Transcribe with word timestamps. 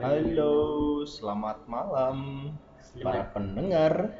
Halo, 0.00 1.04
selamat 1.04 1.68
malam 1.68 2.16
para 3.04 3.28
pendengar. 3.36 4.16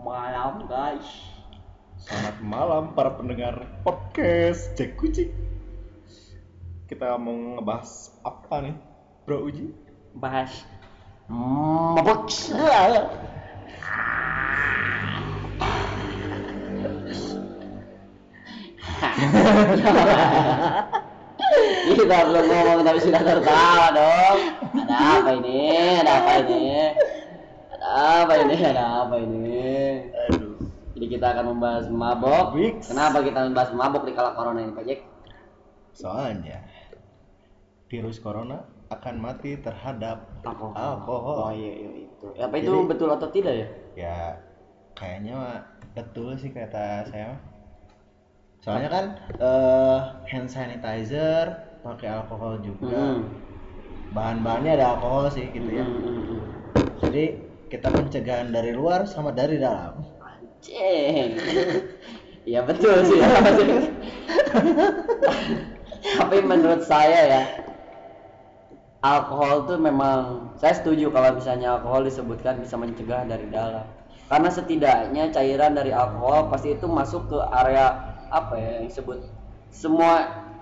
malam 0.00 0.64
guys 0.64 1.04
Selamat 2.00 2.36
malam 2.40 2.96
para 2.96 3.12
pendengar 3.12 3.68
podcast 3.84 4.72
Cek 4.80 4.96
Kucing. 4.96 5.28
Kita 6.88 7.20
mau 7.20 7.36
ngebahas 7.36 8.16
apa 8.24 8.64
nih, 8.64 8.76
Bro 9.28 9.52
Uji? 9.52 9.76
bahas 10.16 10.64
mabuk 11.28 12.32
kita 21.90 22.16
belum 22.28 22.44
ngomong 22.46 22.80
tapi 22.84 22.98
sudah 23.00 23.22
tertawa 23.22 23.86
dong 23.92 24.38
ada 24.76 24.96
apa 25.20 25.30
ini 25.38 25.58
ada 26.00 26.12
apa 26.20 26.32
ini 26.44 26.62
ada 27.72 27.88
apa 28.24 28.32
ini 28.38 28.56
ada 28.60 28.84
apa 29.04 29.14
ini 29.18 29.62
Aduh. 30.28 30.54
jadi 30.96 31.06
kita 31.06 31.26
akan 31.34 31.44
membahas 31.56 31.86
mabok 31.88 32.46
kenapa 32.84 33.18
kita 33.22 33.38
membahas 33.48 33.70
mabok 33.72 34.02
di 34.04 34.12
kala 34.12 34.32
corona 34.34 34.60
ini 34.60 34.72
Pak 34.72 34.84
Jack 34.86 35.00
Soalnya 35.90 36.64
virus 37.90 38.22
corona 38.22 38.62
akan 38.90 39.22
mati 39.22 39.58
terhadap 39.58 40.22
alkohol. 40.42 40.74
Alkohol. 40.74 41.36
Oh 41.46 41.52
iya, 41.54 41.72
iya 41.76 41.90
itu. 42.06 42.26
Apa 42.38 42.54
itu 42.58 42.70
Jadi- 42.72 42.88
betul 42.90 43.08
atau 43.10 43.28
tidak 43.30 43.54
ya? 43.54 43.66
ya 43.98 44.18
kayaknya 44.94 45.66
betul 45.94 46.34
sih 46.38 46.50
kata 46.50 47.06
saya. 47.10 47.34
Soalnya 48.60 48.88
kan 48.92 49.04
eh, 49.40 49.98
hand 50.28 50.48
sanitizer 50.52 51.56
pakai 51.80 52.08
alkohol 52.12 52.60
juga. 52.60 52.92
Hmm. 52.92 53.24
Bahan-bahannya 54.12 54.76
ada 54.76 54.96
alkohol 54.96 55.32
sih 55.32 55.48
gitu 55.48 55.70
ya. 55.70 55.84
Hmm, 55.86 56.00
hmm, 56.00 56.22
hmm. 56.28 56.42
Jadi 57.00 57.24
kita 57.72 57.88
pencegahan 57.88 58.52
dari 58.52 58.76
luar 58.76 59.08
sama 59.08 59.32
dari 59.32 59.56
dalam. 59.56 60.04
Anjing. 60.20 61.40
Iya 62.44 62.60
betul 62.68 62.96
sih. 63.08 63.16
ya. 63.16 63.28
Tapi 66.20 66.36
menurut 66.44 66.84
saya 66.84 67.20
ya 67.28 67.42
alkohol 69.00 69.64
tuh 69.64 69.80
memang 69.80 70.52
saya 70.60 70.76
setuju 70.76 71.08
kalau 71.08 71.32
misalnya 71.32 71.80
alkohol 71.80 72.04
disebutkan 72.04 72.60
bisa 72.60 72.76
mencegah 72.76 73.24
dari 73.24 73.48
dalam. 73.48 73.88
Karena 74.28 74.46
setidaknya 74.52 75.32
cairan 75.34 75.74
dari 75.74 75.90
alkohol 75.90 76.52
pasti 76.52 76.76
itu 76.76 76.86
masuk 76.86 77.32
ke 77.32 77.38
area 77.50 78.19
apa 78.30 78.54
ya 78.54 78.70
yang 78.78 78.86
disebut 78.86 79.18
semua 79.68 80.12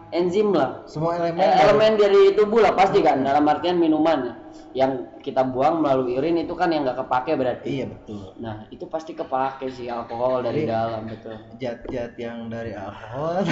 enzim 0.09 0.51
lah 0.51 0.85
Semua 0.85 1.17
elemen. 1.17 1.37
Eh, 1.39 1.53
elemen 1.61 1.93
dari 1.95 2.33
tubuh 2.33 2.59
lah 2.59 2.73
pasti 2.73 2.99
kan 2.99 3.21
dalam 3.21 3.45
artian 3.45 3.77
minuman 3.77 4.41
yang 4.73 4.93
kita 5.19 5.45
buang 5.45 5.81
melalui 5.81 6.17
urin 6.17 6.39
itu 6.39 6.53
kan 6.53 6.69
yang 6.69 6.81
nggak 6.83 6.97
kepake 6.99 7.33
berarti 7.35 7.69
Iya 7.75 7.87
betul. 7.89 8.33
nah 8.39 8.65
itu 8.69 8.85
pasti 8.85 9.13
kepake 9.13 9.69
sih 9.69 9.87
alkohol 9.87 10.41
dari 10.41 10.65
Iya. 10.65 10.73
dalam 10.75 11.03
betul 11.07 11.37
Zat-zat 11.57 12.13
yang 12.17 12.49
dari 12.49 12.73
alkohol. 12.73 13.45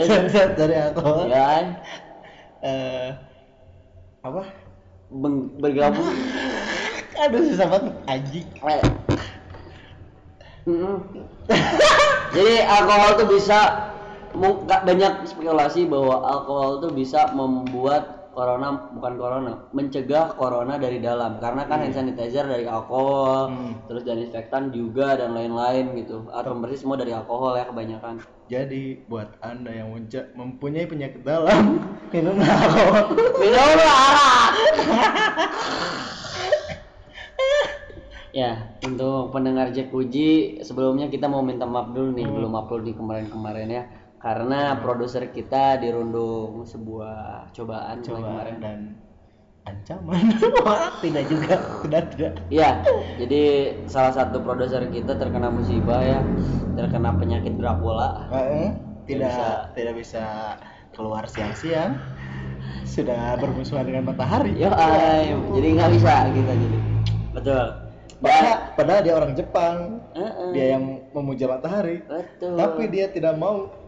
Zat-zat 0.00 0.50
dari 0.56 0.74
alkohol. 0.74 1.26
ya 1.26 1.42
kan? 1.44 1.64
Eh 2.60 3.08
apa? 4.20 4.42
Beng- 5.06 5.52
bergabung 5.54 6.10
Aduh 7.22 7.46
susah 7.46 7.66
banget 7.68 7.94
anjing. 8.04 8.46
Jadi 12.34 12.54
alkohol 12.64 13.10
tuh 13.20 13.28
bisa 13.30 13.58
banyak 14.64 15.28
spekulasi 15.28 15.86
bahwa 15.86 16.24
alkohol 16.24 16.82
tuh 16.82 16.90
bisa 16.90 17.30
membuat 17.36 18.32
corona 18.34 18.90
bukan 18.90 19.14
corona 19.14 19.52
mencegah 19.70 20.34
corona 20.34 20.74
dari 20.74 20.98
dalam. 20.98 21.38
Karena 21.38 21.70
kan 21.70 21.86
hand 21.86 21.94
sanitizer 21.94 22.48
dari 22.48 22.66
alkohol 22.66 23.46
Hmm. 23.54 23.72
terus 23.86 24.02
desinfektan 24.02 24.74
juga 24.74 25.14
dan 25.14 25.38
lain-lain 25.38 25.94
gitu. 26.02 26.26
Atau 26.34 26.58
bersih 26.58 26.82
semua 26.82 26.98
dari 26.98 27.14
alkohol 27.14 27.54
ya 27.54 27.70
kebanyakan. 27.70 28.18
Jadi 28.50 29.06
buat 29.06 29.38
anda 29.40 29.70
yang 29.70 29.94
mempunyai 30.34 30.88
penyakit 30.90 31.22
dalam 31.22 31.78
minum 32.12 32.34
alkohol. 32.42 33.14
minum 33.38 33.78
arak 33.78 34.50
ya 38.34 38.74
untuk 38.82 39.30
pendengar 39.30 39.70
Jack 39.70 39.94
Puji 39.94 40.58
sebelumnya 40.66 41.06
kita 41.06 41.30
mau 41.30 41.40
minta 41.40 41.62
maaf 41.64 41.94
dulu 41.94 42.10
nih 42.18 42.26
belum 42.26 42.52
upload 42.58 42.82
di 42.82 42.92
kemarin-kemarin 42.98 43.68
ya 43.70 43.82
karena 44.18 44.80
produser 44.82 45.30
kita 45.30 45.78
dirundung 45.78 46.66
sebuah 46.66 47.52
cobaan 47.54 48.02
mulai 48.02 48.08
Coba 48.10 48.18
kemarin 48.26 48.56
dan 48.58 48.78
ancaman. 49.64 50.24
Tidak 51.04 51.24
juga, 51.28 51.56
tidak 51.84 52.04
tidak. 52.12 52.32
Iya, 52.52 52.84
jadi 53.20 53.42
salah 53.88 54.12
satu 54.12 54.40
produser 54.40 54.80
kita 54.92 55.16
terkena 55.16 55.48
musibah 55.48 56.00
ya, 56.04 56.20
terkena 56.76 57.16
penyakit 57.16 57.56
Dracula. 57.56 58.28
Eh, 58.32 58.72
tidak 59.08 59.32
bisa. 59.32 59.48
tidak 59.72 59.94
bisa 60.00 60.24
keluar 60.92 61.24
siang-siang. 61.28 61.96
Sudah 62.84 63.36
bermusuhan 63.40 63.88
dengan 63.88 64.08
matahari. 64.08 64.56
Yo, 64.56 64.68
ay, 64.72 65.32
jadi 65.56 65.68
nggak 65.80 65.90
bisa 65.96 66.12
gitu 66.32 66.48
jadi. 66.48 66.78
Betul. 67.36 67.83
Padahal, 68.24 68.56
padahal 68.72 69.00
dia 69.04 69.14
orang 69.14 69.32
Jepang. 69.36 69.76
Heeh. 70.16 70.48
Dia 70.56 70.66
yang 70.80 70.84
memuja 71.12 71.44
matahari. 71.44 72.00
Betul. 72.08 72.56
Tapi 72.56 72.82
dia 72.88 73.12
tidak 73.12 73.36
mau 73.36 73.84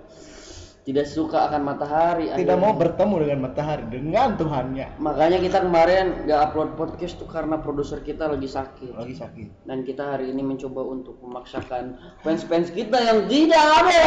tidak 0.87 1.11
suka 1.11 1.51
akan 1.51 1.67
matahari. 1.67 2.31
tidak 2.31 2.47
akhirnya. 2.47 2.63
mau 2.63 2.73
bertemu 2.79 3.15
dengan 3.27 3.39
matahari 3.43 3.85
dengan 3.91 4.39
Tuhannya. 4.39 4.87
Makanya 5.03 5.43
kita 5.43 5.59
kemarin 5.67 6.31
nggak 6.31 6.41
upload 6.47 6.79
podcast 6.79 7.19
tuh 7.19 7.27
karena 7.27 7.59
produser 7.59 7.99
kita 8.07 8.31
lagi 8.31 8.47
sakit. 8.47 8.95
Lagi 8.95 9.19
sakit. 9.19 9.67
Dan 9.67 9.83
kita 9.83 10.15
hari 10.15 10.31
ini 10.31 10.47
mencoba 10.47 10.87
untuk 10.87 11.19
memaksakan 11.27 11.99
fans-fans 12.23 12.71
kita 12.71 13.03
yang 13.03 13.27
tidak 13.27 13.67
ada. 13.83 14.03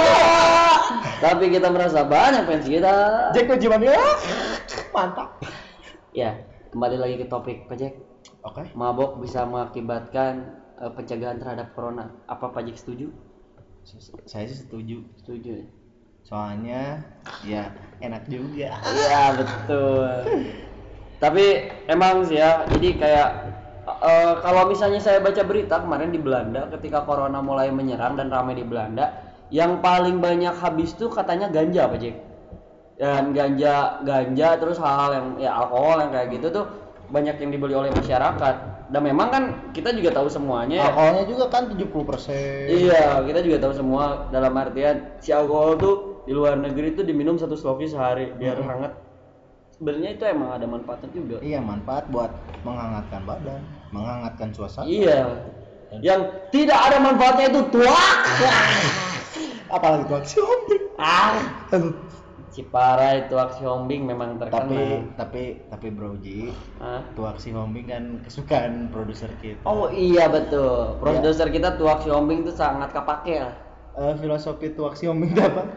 Tapi 1.27 1.51
kita 1.51 1.67
merasa 1.67 2.07
banyak 2.07 2.47
fans 2.47 2.63
kita. 2.63 2.95
Jack 3.35 3.51
Ujimania. 3.51 3.99
Mantap. 4.95 5.35
Ya, 6.15 6.47
kembali 6.71 6.95
lagi 6.95 7.15
ke 7.19 7.25
topik 7.27 7.67
Pak 7.67 7.75
Jack. 7.75 8.08
Oke. 8.49 8.65
Mabok 8.73 9.21
bisa 9.21 9.45
mengakibatkan 9.45 10.57
eh, 10.81 10.91
pencegahan 10.97 11.37
terhadap 11.37 11.77
corona. 11.77 12.09
Apa 12.25 12.49
Pak 12.49 12.65
Jack 12.65 12.81
setuju? 12.81 13.13
Saya 14.25 14.49
sih 14.49 14.65
setuju. 14.65 15.05
Setuju. 15.21 15.69
Soalnya 16.25 17.05
ya 17.45 17.69
enak 18.01 18.25
juga. 18.25 18.81
Iya 18.81 19.37
betul. 19.37 20.09
Tapi 21.21 21.45
emang 21.85 22.25
sih 22.25 22.41
ya, 22.41 22.65
jadi 22.73 22.89
kayak 22.97 23.29
eh, 23.85 24.33
kalau 24.41 24.65
misalnya 24.65 24.97
saya 24.97 25.21
baca 25.21 25.45
berita 25.45 25.85
kemarin 25.85 26.09
di 26.09 26.17
Belanda 26.17 26.65
ketika 26.73 27.05
corona 27.05 27.45
mulai 27.45 27.69
menyerang 27.69 28.17
dan 28.17 28.33
ramai 28.33 28.57
di 28.57 28.65
Belanda, 28.65 29.29
yang 29.53 29.77
paling 29.77 30.17
banyak 30.17 30.57
habis 30.57 30.97
tuh 30.97 31.13
katanya 31.13 31.53
ganja 31.53 31.85
Pak 31.85 31.99
Jack. 32.01 32.17
Dan 32.99 33.31
ganja, 33.31 34.03
ganja 34.03 34.59
terus 34.59 34.75
hal-hal 34.75 35.11
yang 35.15 35.27
ya 35.39 35.55
alkohol 35.55 36.03
yang 36.03 36.11
kayak 36.11 36.35
gitu 36.35 36.51
tuh 36.51 36.65
banyak 37.09 37.35
yang 37.37 37.49
dibeli 37.49 37.73
oleh 37.73 37.91
masyarakat. 37.91 38.55
Dan 38.89 39.01
memang 39.05 39.27
kan 39.29 39.43
kita 39.69 39.93
juga 39.93 40.09
tahu 40.13 40.29
semuanya. 40.29 40.81
ya. 40.81 40.85
Alkoholnya 40.89 41.25
juga 41.29 41.45
kan 41.49 41.69
70%. 41.69 42.69
Iya, 42.69 43.21
kita 43.21 43.39
juga 43.41 43.57
tahu 43.61 43.73
semua 43.75 44.03
dalam 44.29 44.53
artian 44.53 45.13
si 45.21 45.29
alkohol 45.29 45.77
tuh 45.77 45.95
di 46.25 46.33
luar 46.33 46.57
negeri 46.57 46.93
tuh 46.93 47.05
diminum 47.05 47.37
satu 47.37 47.53
sloki 47.53 47.85
sehari 47.85 48.33
biar 48.33 48.57
Hmm. 48.57 48.69
hangat. 48.69 48.93
Sebenarnya 49.77 50.09
itu 50.11 50.23
emang 50.25 50.49
ada 50.51 50.65
manfaatnya 50.65 51.09
juga. 51.13 51.37
Iya, 51.39 51.61
manfaat 51.61 52.09
buat 52.09 52.33
menghangatkan 52.65 53.21
badan, 53.23 53.61
menghangatkan 53.93 54.49
suasana. 54.51 54.89
Iya. 54.89 55.39
Yang 56.03 56.21
tidak 56.51 56.79
ada 56.81 56.97
manfaatnya 56.99 57.45
itu 57.49 57.61
tuak. 57.71 58.17
Apalagi 59.69 60.03
tuh 60.09 60.21
shopping. 60.25 60.83
ah. 60.97 61.37
Cipara 62.59 63.23
itu 63.23 63.39
aksi 63.39 63.63
hombing 63.63 64.03
memang 64.03 64.35
Tapi 64.35 64.51
terkenal. 64.51 65.15
tapi 65.15 65.43
tapi 65.71 65.87
Bro 65.95 66.19
Ji, 66.19 66.51
Hah? 66.83 67.07
tuh 67.15 67.23
aksi 67.23 67.55
hombing 67.55 67.87
kan 67.87 68.19
kesukaan 68.19 68.91
produser 68.91 69.31
kita. 69.39 69.63
Oh 69.63 69.87
iya 69.87 70.27
betul. 70.27 70.99
Produser 70.99 71.47
kita 71.55 71.79
tuak 71.79 72.03
si 72.03 72.11
hombing 72.11 72.43
tuh 72.43 72.51
sangat 72.51 72.91
kepake 72.91 73.39
lah. 73.39 73.55
Eh, 73.95 74.13
filosofi 74.19 74.75
tuh 74.75 74.91
aksi 74.91 75.07
hombing 75.07 75.31
itu 75.31 75.39
apa? 75.39 75.71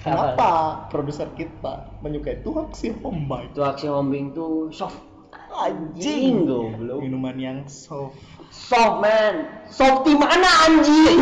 Kenapa 0.00 0.50
produser 0.88 1.28
kita 1.36 2.00
menyukai 2.00 2.40
tuh 2.40 2.64
aksi 2.64 2.96
hombing? 3.04 3.52
Tuak 3.52 3.76
si 3.76 3.92
hombing 3.92 4.32
tuh 4.32 4.72
soft. 4.72 5.09
Anjing, 5.50 6.46
goblok. 6.46 7.02
Minuman 7.02 7.36
yang 7.36 7.58
soft. 7.66 8.16
Soft 8.50 9.02
man, 9.02 9.46
soft 9.66 10.02
di 10.02 10.14
mana 10.14 10.46
anjing? 10.64 11.20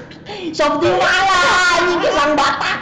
soft 0.56 0.80
di 0.80 0.90
mana 0.90 1.36
anjing 1.76 1.98
pisang 2.00 2.32
batak? 2.32 2.78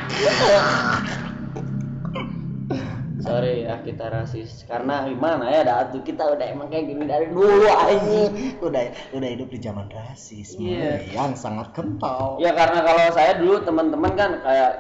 Sorry 3.21 3.69
ya 3.69 3.77
kita 3.85 4.09
rasis 4.09 4.65
karena 4.65 5.05
gimana 5.05 5.45
ya 5.53 5.61
datu 5.63 6.01
kita 6.01 6.25
udah 6.35 6.47
emang 6.51 6.73
kayak 6.73 6.89
gini 6.89 7.05
dari 7.05 7.29
dulu 7.29 7.69
anjing. 7.69 8.57
udah 8.59 8.83
udah 9.13 9.29
hidup 9.29 9.49
di 9.53 9.59
zaman 9.61 9.87
rasisme 9.93 10.65
Iya. 10.65 11.05
yang 11.13 11.37
sangat 11.37 11.71
kental. 11.77 12.41
Ya 12.41 12.57
karena 12.57 12.81
kalau 12.81 13.13
saya 13.13 13.37
dulu 13.37 13.61
teman-teman 13.61 14.13
kan 14.17 14.41
kayak 14.41 14.73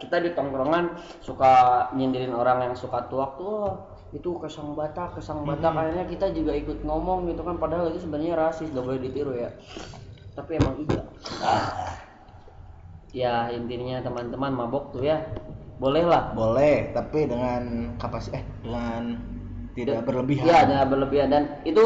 kita 0.00 0.18
di 0.18 0.30
tongkrongan 0.32 0.98
suka 1.20 1.86
nyindirin 1.94 2.32
orang 2.34 2.64
yang 2.64 2.74
suka 2.74 3.06
tuak 3.06 3.38
tuh 3.38 3.46
"Wah, 3.60 3.76
itu 4.12 4.30
kesang 4.36 4.76
batak 4.76 5.16
kesang 5.16 5.40
batak 5.48 5.72
akhirnya 5.72 6.04
kita 6.04 6.28
juga 6.36 6.52
ikut 6.52 6.84
ngomong 6.84 7.32
gitu 7.32 7.40
kan 7.40 7.56
padahal 7.56 7.88
itu 7.88 8.04
sebenarnya 8.04 8.36
rasis 8.36 8.68
gak 8.68 8.84
boleh 8.84 9.00
ditiru 9.00 9.32
ya 9.32 9.48
tapi 10.36 10.60
emang 10.60 10.84
iya 10.84 11.02
ya 13.12 13.34
intinya 13.52 14.04
teman-teman 14.04 14.52
mabok 14.52 14.92
tuh 14.92 15.04
ya 15.04 15.20
boleh 15.80 16.04
lah 16.04 16.32
boleh 16.36 16.92
tapi 16.92 17.24
dengan 17.24 17.92
kapasitas 17.96 18.40
eh 18.40 18.44
dengan 18.60 19.16
tidak 19.72 20.04
berlebihan 20.04 20.44
Iya, 20.44 20.58
jangan 20.68 20.86
berlebihan 20.92 21.28
dan 21.32 21.42
itu 21.64 21.84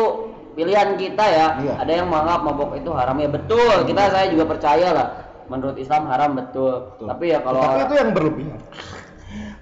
pilihan 0.59 0.99
kita 0.99 1.25
ya. 1.25 1.47
Iya. 1.63 1.75
Ada 1.85 1.93
yang 2.03 2.07
menganggap 2.11 2.41
mabok 2.43 2.71
itu 2.75 2.91
haram 2.91 3.17
ya 3.21 3.29
betul. 3.31 3.77
Kita 3.87 4.03
saya 4.11 4.27
juga 4.27 4.45
percaya 4.49 4.89
lah. 4.91 5.09
Menurut 5.47 5.79
Islam 5.79 6.11
haram 6.11 6.35
betul. 6.35 6.91
Betul. 6.97 7.07
Tapi 7.07 7.25
ya 7.31 7.39
kalau 7.45 7.63
tapi 7.63 7.83
itu 7.87 7.95
yang 7.95 8.11
berlebihan 8.11 8.59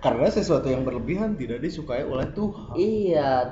karena 0.05 0.29
sesuatu 0.29 0.69
yang 0.69 0.85
berlebihan 0.85 1.33
tidak 1.35 1.65
disukai 1.65 2.05
oleh 2.05 2.29
Tuhan 2.37 2.77
iya 2.77 3.49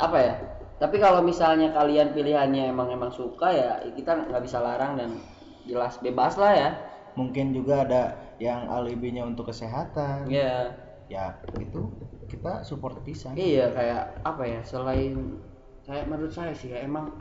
apa 0.00 0.18
ya? 0.18 0.34
Tapi 0.80 0.98
kalau 0.98 1.22
misalnya 1.22 1.70
kalian 1.70 2.10
pilihannya 2.10 2.72
emang 2.72 2.90
emang 2.90 3.12
suka 3.12 3.52
ya 3.52 3.70
kita 3.94 4.26
nggak 4.26 4.42
bisa 4.42 4.58
larang 4.58 4.98
dan 4.98 5.14
jelas 5.62 6.00
bebas 6.00 6.34
lah 6.34 6.52
ya. 6.56 6.70
mungkin 7.12 7.52
juga 7.52 7.84
ada 7.84 8.02
yang 8.40 8.72
alibinya 8.72 9.22
untuk 9.22 9.52
kesehatan 9.52 10.26
Iya. 10.26 10.72
ya 11.06 11.36
itu 11.60 11.92
kita 12.24 12.64
support 12.64 13.04
pisang 13.04 13.36
Iya 13.36 13.68
kayak 13.68 14.24
apa 14.24 14.42
ya 14.48 14.60
selain 14.64 15.36
kayak 15.84 16.08
menurut 16.08 16.32
saya 16.32 16.56
sih 16.56 16.72
ya 16.72 16.80
emang 16.80 17.12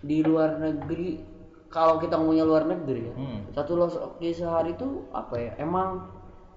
di 0.00 0.22
luar 0.22 0.62
negeri 0.62 1.18
kalau 1.66 1.98
kita 1.98 2.14
ngomongnya 2.14 2.46
luar 2.46 2.64
negeri 2.70 3.10
ya 3.10 3.14
Hmm. 3.18 3.40
satu 3.50 3.74
loki 3.74 4.30
sehari 4.30 4.78
itu 4.78 5.10
apa 5.10 5.34
ya 5.34 5.52
emang 5.58 6.13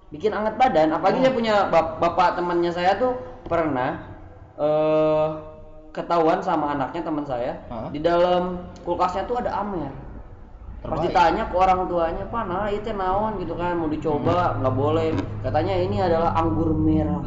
bikin 0.08 0.32
anget 0.32 0.54
badan. 0.56 0.92
Apalagi 0.96 1.20
saya 1.20 1.32
punya 1.34 1.54
bap- 1.68 2.00
bapak 2.00 2.36
temannya 2.40 2.72
saya 2.72 2.96
tuh 2.96 3.12
pernah 3.44 4.00
eh 4.58 5.26
ketahuan 5.92 6.38
sama 6.44 6.76
anaknya 6.76 7.02
teman 7.02 7.24
saya. 7.26 7.58
Hah? 7.68 7.88
di 7.90 7.98
dalam 7.98 8.64
kulkasnya 8.84 9.24
tuh 9.26 9.40
ada 9.40 9.50
amer. 9.60 9.90
Pas 10.78 10.94
Terbaik. 10.94 11.10
ditanya 11.10 11.42
ke 11.50 11.56
orang 11.58 11.90
tuanya 11.90 12.24
pak 12.30 12.42
nah 12.46 12.70
itu 12.70 12.90
naon? 12.94 13.32
Gitu 13.42 13.54
kan 13.58 13.74
mau 13.74 13.90
dicoba? 13.90 14.54
Nggak 14.62 14.74
boleh. 14.78 15.06
Katanya 15.42 15.74
ini 15.74 15.96
adalah 15.98 16.30
anggur 16.38 16.70
merah. 16.70 17.24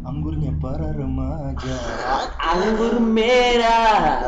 Anggurnya 0.00 0.52
para 0.60 0.96
remaja. 0.96 1.76
Anggur 2.40 3.00
merah. 3.00 4.24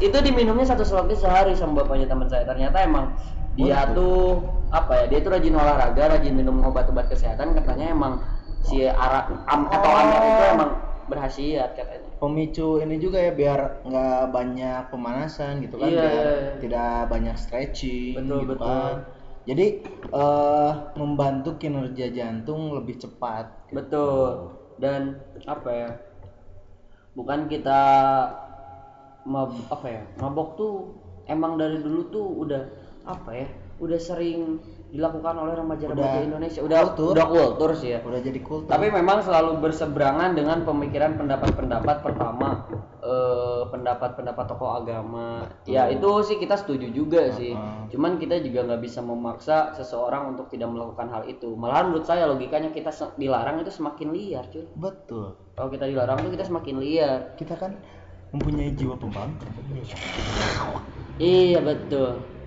Itu 0.00 0.20
diminumnya 0.20 0.68
satu 0.68 0.84
slotnya 0.84 1.16
sehari 1.16 1.56
sama 1.56 1.80
bapaknya 1.84 2.08
teman 2.08 2.28
saya. 2.28 2.44
Ternyata 2.44 2.84
emang 2.84 3.12
dia 3.58 3.82
tuh 3.90 4.46
apa 4.70 4.92
ya 5.02 5.04
dia 5.10 5.18
tuh 5.26 5.30
rajin 5.34 5.54
olahraga 5.58 6.02
rajin 6.18 6.34
minum 6.34 6.62
obat-obat 6.62 7.10
kesehatan 7.10 7.54
katanya 7.58 7.90
emang 7.90 8.14
si 8.62 8.86
arak 8.86 9.32
am, 9.50 9.66
atau 9.66 9.90
amer 9.90 10.20
itu 10.22 10.44
emang 10.54 10.70
berhasiat 11.10 11.70
katanya. 11.74 12.08
Pemicu 12.22 12.78
ini 12.78 12.96
juga 13.02 13.18
ya 13.18 13.32
biar 13.34 13.82
nggak 13.82 14.22
banyak 14.30 14.82
pemanasan 14.94 15.64
gitu 15.64 15.80
kan 15.80 15.90
biar 15.90 16.06
iya, 16.06 16.10
iya. 16.14 16.52
tidak 16.62 16.92
banyak 17.10 17.36
stretching 17.40 18.14
Betul, 18.14 18.38
gitu 18.46 18.54
betul. 18.54 18.68
kan. 18.68 18.94
Jadi 19.48 19.66
eh, 20.06 20.72
membantu 20.94 21.50
kinerja 21.58 22.06
jantung 22.14 22.76
lebih 22.76 23.02
cepat 23.02 23.50
betul. 23.74 24.54
Dan 24.78 25.18
apa 25.48 25.70
ya 25.72 25.90
bukan 27.18 27.50
kita 27.50 27.80
mab 29.26 29.52
apa 29.68 29.86
ya 29.90 30.02
mabok 30.22 30.56
tuh 30.56 30.74
emang 31.28 31.60
dari 31.60 31.82
dulu 31.82 32.00
tuh 32.08 32.26
udah 32.46 32.62
apa 33.10 33.30
ya 33.34 33.48
udah 33.80 33.96
sering 33.96 34.60
dilakukan 34.92 35.34
oleh 35.40 35.54
remaja-remaja 35.56 36.20
Indonesia. 36.20 36.60
Udah 36.60 36.92
kultur. 36.92 37.16
udah 37.16 37.26
kultur 37.30 37.70
sih 37.78 37.96
ya. 37.96 37.98
Udah 38.04 38.20
jadi 38.20 38.40
kultur. 38.44 38.68
Tapi 38.68 38.92
memang 38.92 39.24
selalu 39.24 39.56
berseberangan 39.62 40.36
dengan 40.36 40.66
pemikiran 40.68 41.16
pendapat-pendapat 41.16 41.96
pertama 42.04 42.68
eh, 43.00 43.62
pendapat-pendapat 43.72 44.44
tokoh 44.50 44.84
agama. 44.84 45.48
Ya 45.64 45.88
itu 45.88 46.10
sih 46.26 46.36
kita 46.36 46.60
setuju 46.60 46.92
juga 46.92 47.32
sih. 47.32 47.56
Uh-uh. 47.56 47.88
cuman 47.90 48.20
kita 48.20 48.38
juga 48.44 48.68
nggak 48.68 48.82
bisa 48.84 49.00
memaksa 49.00 49.72
seseorang 49.74 50.36
untuk 50.36 50.52
tidak 50.52 50.68
melakukan 50.68 51.08
hal 51.08 51.22
itu. 51.24 51.56
Malahan 51.56 51.90
menurut 51.90 52.04
saya 52.04 52.28
logikanya 52.28 52.74
kita 52.74 52.92
dilarang 53.16 53.64
itu 53.64 53.72
semakin 53.72 54.12
liar 54.12 54.44
cuy. 54.52 54.66
Betul. 54.76 55.38
Kalau 55.56 55.70
kita 55.72 55.88
dilarang 55.88 56.20
tuh 56.20 56.30
kita 56.34 56.44
semakin 56.44 56.76
liar. 56.82 57.32
Kita 57.40 57.56
kan 57.56 57.78
mempunyai 58.36 58.76
jiwa 58.76 58.98
pembangkang. 58.98 59.48
Iya 61.20 61.60
betul 61.62 62.39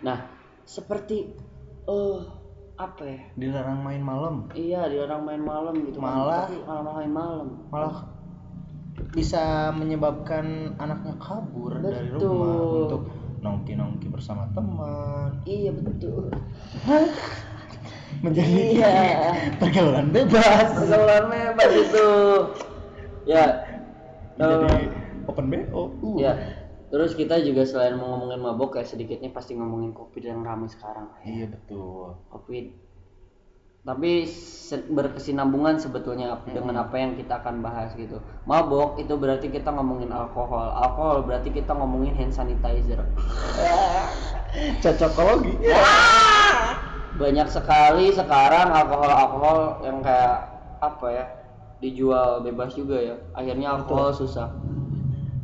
nah 0.00 0.18
seperti 0.64 1.34
eh 1.88 2.18
apa 2.80 3.02
ya? 3.04 3.20
Dilarang 3.36 3.84
main 3.84 4.00
malam. 4.00 4.48
Iya 4.56 4.88
dilarang 4.88 5.22
main 5.28 5.42
malam 5.44 5.74
gitu 5.84 6.00
kan. 6.00 6.08
Malah- 6.16 6.48
Tapi 6.48 6.56
malah 6.64 6.92
main 6.96 7.12
malam. 7.12 7.46
Malah 7.68 7.96
bisa 9.12 9.68
menyebabkan 9.76 10.76
anaknya 10.80 11.12
kabur 11.20 11.76
dari 11.80 12.08
Betul. 12.08 12.28
rumah 12.32 12.52
untuk 12.88 13.02
nongki-nongki 13.40 14.06
bersama 14.08 14.48
teman. 14.56 15.44
Iya 15.44 15.72
betul. 15.76 16.32
Menjadi 18.24 18.80
Iya. 18.80 18.92
pergaulan 19.60 20.08
bebas. 20.12 20.68
Pergaulan 20.76 21.24
bebas 21.28 21.70
itu. 21.72 22.08
Ya. 23.28 23.44
Menjadi 24.40 24.88
eh, 24.88 25.28
open 25.28 25.52
bo 25.52 25.92
uh. 26.00 26.16
ya 26.16 26.32
terus 26.90 27.14
kita 27.14 27.38
juga 27.40 27.62
selain 27.62 27.94
mau 27.94 28.12
ngomongin 28.12 28.42
mabok 28.42 28.76
kayak 28.76 28.90
sedikitnya 28.90 29.30
pasti 29.30 29.54
ngomongin 29.54 29.94
covid 29.94 30.22
yang 30.26 30.42
ramai 30.42 30.66
sekarang. 30.66 31.06
Iya 31.22 31.46
betul. 31.48 32.18
Covid. 32.28 32.66
Tapi 33.80 34.28
se- 34.28 34.84
berkesinambungan 34.92 35.80
sebetulnya 35.80 36.36
ap- 36.36 36.50
dengan 36.52 36.84
apa 36.84 37.00
yang 37.00 37.16
kita 37.16 37.40
akan 37.40 37.64
bahas 37.64 37.96
gitu. 37.96 38.20
Mabok 38.44 39.00
itu 39.00 39.16
berarti 39.16 39.48
kita 39.48 39.72
ngomongin 39.72 40.12
alkohol. 40.12 40.68
Alkohol 40.76 41.24
berarti 41.24 41.48
kita 41.48 41.72
ngomongin 41.72 42.12
hand 42.12 42.34
sanitizer. 42.34 43.00
Cocokologi 44.84 45.54
banyak 47.20 47.48
sekali 47.52 48.10
sekarang 48.16 48.72
alkohol 48.72 49.12
alkohol 49.12 49.58
yang 49.84 50.00
kayak 50.00 50.48
apa 50.80 51.06
ya 51.12 51.24
dijual 51.80 52.44
bebas 52.44 52.76
juga 52.76 53.00
ya. 53.00 53.16
Akhirnya 53.32 53.80
alkohol 53.80 54.12
susah. 54.12 54.52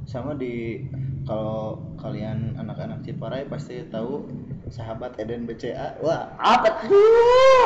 Sama 0.04 0.37
di 0.37 0.84
kalau 1.26 1.82
kalian 1.99 2.55
anak-anak 2.55 3.02
Ciparai 3.02 3.44
pasti 3.50 3.82
tahu 3.90 4.25
sahabat 4.70 5.19
Eden 5.19 5.44
BCA 5.44 5.99
wah 5.99 6.31
apa 6.38 6.87
tuh 6.87 6.94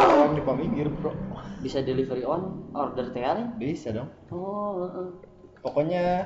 orang 0.00 0.32
di 0.36 0.42
Paminggir 0.42 0.88
bro 0.88 1.12
bisa 1.60 1.84
delivery 1.84 2.24
on 2.24 2.64
order 2.72 3.12
TR 3.12 3.36
bisa 3.60 3.92
dong 3.92 4.08
oh 4.32 5.12
pokoknya 5.60 6.24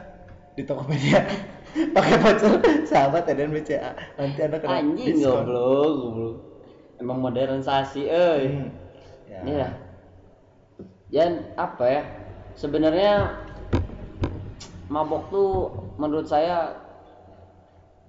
di 0.54 0.62
Tokopedia 0.62 1.26
pakai 1.98 2.14
voucher 2.22 2.54
sahabat 2.86 3.26
Eden 3.26 3.50
BCA 3.50 3.98
nanti 4.14 4.38
anda 4.38 4.62
kena 4.62 4.78
anjing 4.78 5.18
diskon. 5.18 5.42
goblok 5.50 5.90
goblok 5.98 6.34
emang 7.02 7.18
modernisasi 7.18 8.02
eh 8.06 8.38
Hmm. 8.46 8.70
ya. 9.26 9.40
Iya. 9.42 9.68
Dan 11.10 11.30
apa 11.58 11.84
ya? 11.86 12.02
Sebenarnya 12.54 13.38
mabok 14.86 15.30
tuh 15.30 15.50
menurut 15.98 16.26
saya 16.26 16.83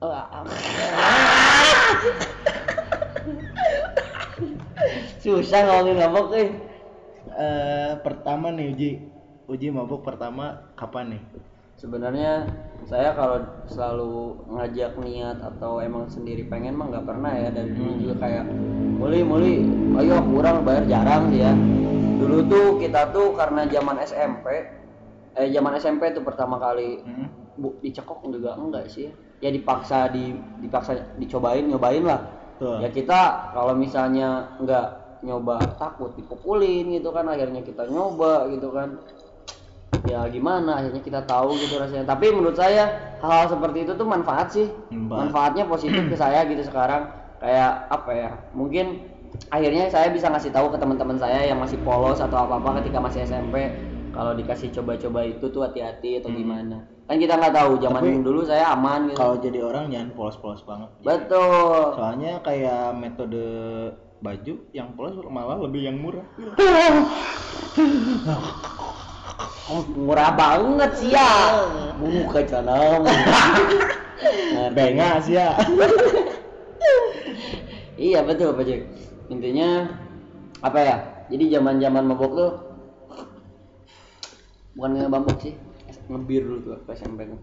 susah 5.24 5.59
ngomongin 5.65 5.97
mabok 5.97 6.27
eh. 6.38 6.50
Eh, 7.35 7.91
pertama 8.05 8.53
nih 8.53 8.65
uji. 8.71 8.91
Uji 9.50 9.67
mabuk 9.74 10.05
pertama 10.05 10.71
kapan 10.77 11.17
nih? 11.17 11.21
Sebenarnya 11.75 12.47
saya 12.88 13.12
kalau 13.17 13.43
selalu 13.67 14.39
ngajak 14.55 14.95
niat 15.01 15.38
atau 15.43 15.83
emang 15.83 16.07
sendiri 16.07 16.47
pengen 16.47 16.77
mah 16.77 16.88
nggak 16.93 17.05
pernah 17.05 17.33
ya. 17.35 17.50
Dari 17.51 17.71
dulu 17.75 17.91
juga 18.00 18.15
kayak 18.24 18.45
muli 18.95 19.19
muli 19.25 19.53
ayo 20.00 20.21
kurang 20.24 20.63
bayar 20.63 20.85
jarang 20.88 21.27
sih 21.33 21.41
ya. 21.43 21.53
Dulu 22.15 22.47
tuh 22.47 22.67
kita 22.79 23.12
tuh 23.12 23.35
karena 23.35 23.67
zaman 23.67 24.00
SMP 24.01 24.45
eh 25.35 25.51
zaman 25.51 25.75
SMP 25.75 26.15
tuh 26.15 26.24
pertama 26.24 26.55
kali 26.55 27.03
Hmm. 27.03 27.27
bu 27.59 27.75
dicekok 27.83 28.24
juga 28.31 28.55
enggak 28.55 28.88
sih 28.88 29.07
ya 29.07 29.12
dipaksa 29.42 30.10
di 30.12 30.34
dipaksa 30.63 31.15
dicobain 31.20 31.68
nyobain 31.68 32.04
lah. 32.04 32.22
Tuh. 32.56 32.80
ya 32.80 32.88
kita 32.88 33.51
kalau 33.51 33.75
misalnya 33.75 34.56
nggak 34.63 34.88
nyoba 35.27 35.60
takut 35.75 36.15
dipukulin 36.15 36.88
gitu 36.96 37.12
kan 37.12 37.27
akhirnya 37.27 37.60
kita 37.60 37.84
nyoba 37.92 38.48
gitu 38.51 38.72
kan. 38.72 38.96
Ya 40.06 40.22
gimana 40.30 40.80
akhirnya 40.80 41.01
kita 41.01 41.22
tahu 41.25 41.58
gitu 41.60 41.82
rasanya. 41.82 42.06
Tapi 42.08 42.32
menurut 42.32 42.56
saya 42.56 43.18
hal-hal 43.20 43.51
seperti 43.51 43.84
itu 43.84 43.92
tuh 43.98 44.08
manfaat 44.08 44.48
sih. 44.54 44.68
Manfaat. 44.94 45.20
manfaatnya 45.20 45.63
positif 45.68 46.04
ke 46.08 46.15
saya 46.15 46.48
gitu 46.48 46.63
sekarang. 46.63 47.12
Kayak 47.44 47.92
apa 47.92 48.12
ya 48.15 48.32
mungkin 48.56 49.04
akhirnya 49.51 49.92
saya 49.92 50.08
bisa 50.12 50.32
ngasih 50.32 50.51
tahu 50.56 50.72
ke 50.72 50.77
teman-teman 50.80 51.20
saya 51.20 51.44
yang 51.44 51.60
masih 51.60 51.75
polos 51.84 52.24
atau 52.24 52.39
apa 52.39 52.56
apa 52.56 52.80
ketika 52.82 53.04
masih 53.04 53.27
SMP 53.27 53.56
kalau 54.15 54.32
dikasih 54.32 54.72
coba-coba 54.72 55.27
itu 55.27 55.46
tuh 55.51 55.62
hati-hati 55.68 56.24
atau 56.24 56.32
gimana 56.32 56.88
kan 57.05 57.21
kita 57.21 57.38
nggak 57.38 57.53
tahu 57.53 57.71
zaman. 57.77 58.01
Tapi- 58.01 58.25
dulu 58.25 58.41
saya 58.43 58.74
aman 58.74 59.13
gitu 59.13 59.17
kalau 59.17 59.35
jadi 59.38 59.59
orang 59.62 59.93
jangan 59.93 60.09
polos-polos 60.17 60.65
banget 60.65 60.89
betul 61.05 61.93
soalnya 61.93 62.41
kayak 62.41 62.97
metode 62.97 63.45
baju 64.19 64.53
yang 64.74 64.89
plus 64.97 65.13
malah 65.29 65.62
lebih 65.62 65.85
yang 65.85 65.97
murah 66.01 66.25
Oh, 69.65 69.81
murah 69.97 70.29
banget 70.38 70.93
sih 70.93 71.09
ya. 71.09 71.25
Buka 71.97 72.45
celana. 72.45 73.09
benga 74.77 75.17
sih 75.25 75.41
ya 75.41 75.57
iya 77.97 78.21
betul 78.21 78.53
Pak 78.53 78.62
Jack. 78.62 78.85
Intinya 79.33 79.89
apa 80.62 80.79
ya? 80.79 80.95
Jadi 81.33 81.50
zaman-zaman 81.50 82.03
mabok 82.05 82.31
tuh 82.38 82.51
bukan 84.77 84.91
ngebambuk 85.01 85.38
sih, 85.41 85.57
ngebir 86.07 86.41
dulu 86.41 86.57
tuh 86.62 86.71
waktu 86.75 86.91
SMP 86.95 87.19
tuh. 87.25 87.39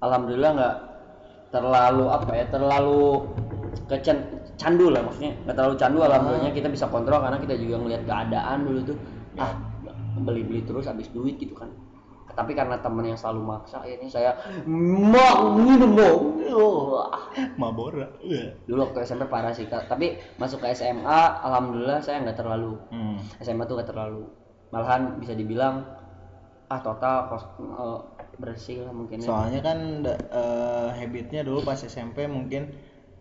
Alhamdulillah 0.00 0.50
nggak 0.52 0.76
terlalu 1.50 2.04
apa 2.08 2.30
ya, 2.32 2.44
terlalu 2.48 3.02
kecen 3.84 4.18
candu 4.54 4.86
lah 4.88 5.02
maksudnya 5.02 5.34
nggak 5.42 5.54
terlalu 5.54 5.74
candu 5.76 5.98
alhamdulillah 6.00 6.50
kita 6.50 6.68
bisa 6.68 6.86
kontrol 6.86 7.18
karena 7.18 7.36
kita 7.36 7.54
juga 7.54 7.74
ngelihat 7.76 8.02
keadaan 8.04 8.58
dulu 8.62 8.80
tuh 8.84 8.96
ah 9.34 9.50
beli-beli 10.16 10.62
terus 10.62 10.86
habis 10.86 11.10
duit 11.10 11.34
gitu 11.36 11.52
kan 11.52 11.66
tapi 12.30 12.50
karena 12.52 12.78
temen 12.78 13.02
yang 13.04 13.14
selalu 13.14 13.46
maksa 13.48 13.78
akhirnya 13.78 14.06
saya 14.08 14.30
mau 14.64 15.50
minum 15.52 15.90
mabora 17.54 18.06
Iya. 18.20 18.54
dulu 18.64 18.78
waktu 18.84 19.02
SMP 19.04 19.26
parah 19.26 19.50
sih 19.50 19.66
Kak. 19.66 19.86
tapi 19.86 20.18
masuk 20.36 20.58
ke 20.60 20.70
SMA 20.70 21.20
alhamdulillah 21.40 21.98
saya 21.98 22.22
nggak 22.22 22.34
terlalu 22.36 22.78
Hmm. 22.88 23.18
SMA 23.40 23.64
tuh 23.64 23.74
nggak 23.74 23.90
terlalu 23.90 24.26
malahan 24.70 25.18
bisa 25.18 25.34
dibilang 25.34 25.82
ah 26.72 26.80
total 26.80 27.28
kos 27.28 27.44
eh, 27.60 27.98
bersih 28.40 28.88
lah 28.88 28.92
mungkin 28.96 29.20
ya. 29.20 29.26
soalnya 29.28 29.60
kan 29.60 29.78
eh, 30.08 30.88
habitnya 30.96 31.44
dulu 31.44 31.60
pas 31.62 31.78
SMP 31.78 32.24
mungkin 32.24 32.72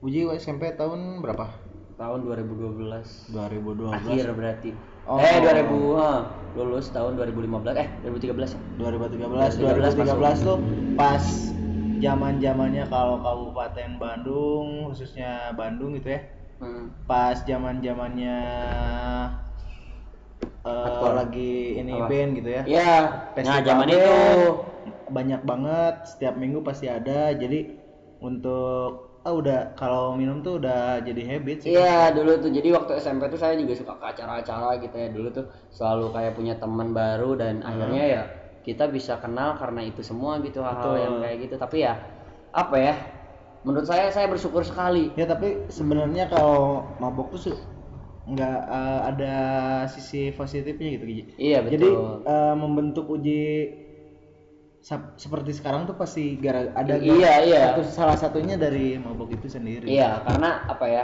uji 0.04 0.28
SMP 0.36 0.76
tahun 0.76 1.24
berapa? 1.24 1.48
Tahun 1.96 2.20
2012 2.28 3.32
2012 3.32 3.94
akhir 3.94 4.26
berarti. 4.36 4.72
Oh. 5.04 5.20
eh 5.20 5.40
2000 5.40 6.00
ha, 6.00 6.12
lulus 6.56 6.92
tahun 6.92 7.20
2015 7.20 7.76
eh 7.76 7.88
2013 8.08 8.56
ya? 8.56 8.60
2013 8.80 9.60
2013 9.60 10.48
tuh 10.48 10.60
pas 10.96 11.24
zaman 12.04 12.40
zamannya 12.44 12.84
kalau 12.92 13.20
Kabupaten 13.24 14.00
Bandung 14.00 14.92
khususnya 14.92 15.56
Bandung 15.56 15.96
gitu 15.96 16.20
ya. 16.20 16.22
Hmm. 16.64 16.96
pas 17.04 17.44
zaman 17.44 17.84
zamannya 17.84 18.40
Hardcore. 20.63 21.15
lagi 21.20 21.75
ini 21.75 21.91
Apa? 22.00 22.08
band 22.08 22.29
gitu 22.39 22.50
ya. 22.50 22.63
Ya 22.63 22.91
nah 23.43 23.60
zaman 23.60 23.88
band, 23.91 24.00
itu. 24.00 24.15
Banyak 25.12 25.41
banget 25.43 25.96
setiap 26.08 26.39
minggu 26.39 26.63
pasti 26.63 26.88
ada. 26.88 27.36
Jadi 27.36 27.75
untuk 28.24 29.12
ah 29.24 29.32
udah 29.32 29.75
kalau 29.79 30.15
minum 30.20 30.39
tuh 30.43 30.63
udah 30.63 31.03
jadi 31.03 31.36
habit 31.36 31.67
sih. 31.67 31.75
Iya 31.75 32.15
dulu 32.15 32.39
tuh. 32.39 32.51
Jadi 32.55 32.72
waktu 32.72 32.91
SMP 32.96 33.27
tuh 33.27 33.39
saya 33.39 33.60
juga 33.60 33.75
suka 33.75 34.00
ke 34.00 34.05
acara-acara 34.15 34.79
gitu 34.79 34.96
ya. 34.96 35.08
Dulu 35.12 35.27
tuh 35.36 35.46
selalu 35.75 36.15
kayak 36.15 36.34
punya 36.39 36.55
teman 36.55 36.96
baru 36.96 37.36
dan 37.36 37.60
akhirnya 37.60 38.03
ya 38.08 38.24
kita 38.63 38.88
bisa 38.88 39.20
kenal 39.20 39.60
karena 39.60 39.84
itu 39.84 40.00
semua 40.00 40.39
gitu 40.39 40.63
hal-hal 40.63 40.96
yang 40.96 41.15
kayak 41.20 41.38
gitu. 41.43 41.55
Tapi 41.60 41.84
ya 41.84 42.00
apa 42.55 42.75
ya? 42.79 42.96
Menurut 43.67 43.88
saya 43.88 44.08
saya 44.15 44.32
bersyukur 44.32 44.63
sekali. 44.63 45.12
Ya 45.20 45.27
tapi 45.27 45.67
sebenarnya 45.67 46.32
kalau 46.32 46.88
mabok 47.03 47.36
tuh 47.36 47.55
nggak 48.24 48.58
eh, 48.72 49.00
ada 49.12 49.36
sisi 49.92 50.32
positifnya 50.32 50.88
gitu 50.96 51.06
iya 51.36 51.60
betul 51.60 51.75
Jadi 51.75 51.89
eh, 52.24 52.56
membentuk 52.56 53.06
uji 53.12 53.39
sap- 54.84 55.15
seperti 55.15 55.51
sekarang 55.56 55.88
tuh 55.88 55.96
pasti 55.96 56.36
gara 56.39 56.72
ada 56.75 57.00
Iya, 57.00 57.34
iya. 57.48 57.62
satu 57.72 57.82
salah 57.88 58.18
satunya 58.20 58.56
dari 58.60 59.00
mabok 59.00 59.32
itu 59.32 59.48
sendiri. 59.48 59.88
iya 59.88 60.20
karena 60.27 60.68
apa 60.68 60.86
ya 60.88 61.03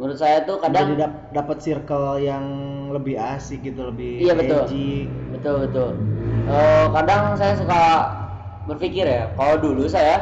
menurut 0.00 0.16
saya 0.16 0.40
tuh 0.48 0.56
Jadi 0.56 0.72
kadang 0.72 0.88
dap- 0.96 1.20
dapat 1.28 1.56
circle 1.60 2.08
yang 2.24 2.44
lebih 2.96 3.16
asik 3.20 3.60
gitu, 3.60 3.80
lebih 3.92 4.24
Iya, 4.24 4.32
betul. 4.36 4.60
edgy. 4.64 4.90
betul 5.36 5.54
betul 5.68 5.88
Eh, 6.50 6.86
kadang 6.96 7.22
saya 7.36 7.54
suka 7.54 7.80
berpikir 8.66 9.04
ya 9.06 9.22
kalau 9.36 9.56
dulu 9.60 9.84
saya 9.86 10.16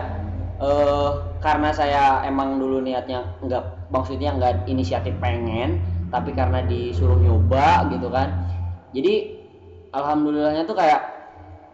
eh 0.58 1.10
karena 1.38 1.70
saya 1.70 2.26
emang 2.26 2.58
dulu 2.58 2.82
niatnya 2.82 3.38
nggak 3.38 3.62
maksudnya 3.94 4.34
nggak 4.34 4.66
inisiatif 4.66 5.14
pengen 5.22 5.78
tapi 6.08 6.30
karena 6.32 6.64
disuruh 6.64 7.16
nyoba 7.16 7.88
gitu 7.92 8.08
kan 8.08 8.28
jadi 8.90 9.14
alhamdulillahnya 9.92 10.64
tuh 10.64 10.76
kayak 10.76 11.00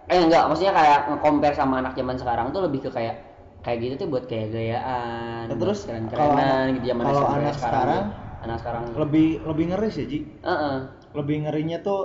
eh 0.04 0.20
enggak 0.20 0.44
maksudnya 0.46 0.74
kayak 0.76 0.98
nge-compare 1.08 1.56
sama 1.56 1.80
anak 1.80 1.96
zaman 1.96 2.16
sekarang 2.20 2.46
tuh 2.52 2.62
lebih 2.68 2.84
ke 2.84 2.90
kayak 2.92 3.16
kayak 3.64 3.78
gitu 3.80 3.94
tuh 4.04 4.08
buat 4.12 4.24
kayak 4.28 4.52
gayaan 4.52 5.48
Nah, 5.48 5.56
terus 5.56 5.88
keren 5.88 6.04
kalau 6.12 6.36
kerenan 6.36 6.44
anak- 6.44 6.72
gitu 6.76 6.84
zaman 6.92 7.04
kalau 7.08 7.22
anak 7.24 7.54
sekarang, 7.56 8.04
tuh. 8.04 8.44
anak 8.44 8.56
sekarang 8.60 8.82
Lebih 8.94 9.28
lebih 9.48 9.64
ngeri 9.72 9.88
sih, 9.88 10.04
Ji. 10.04 10.18
Heeh. 10.44 10.76
Lebih 11.14 11.36
ngerinya 11.48 11.78
tuh 11.80 12.00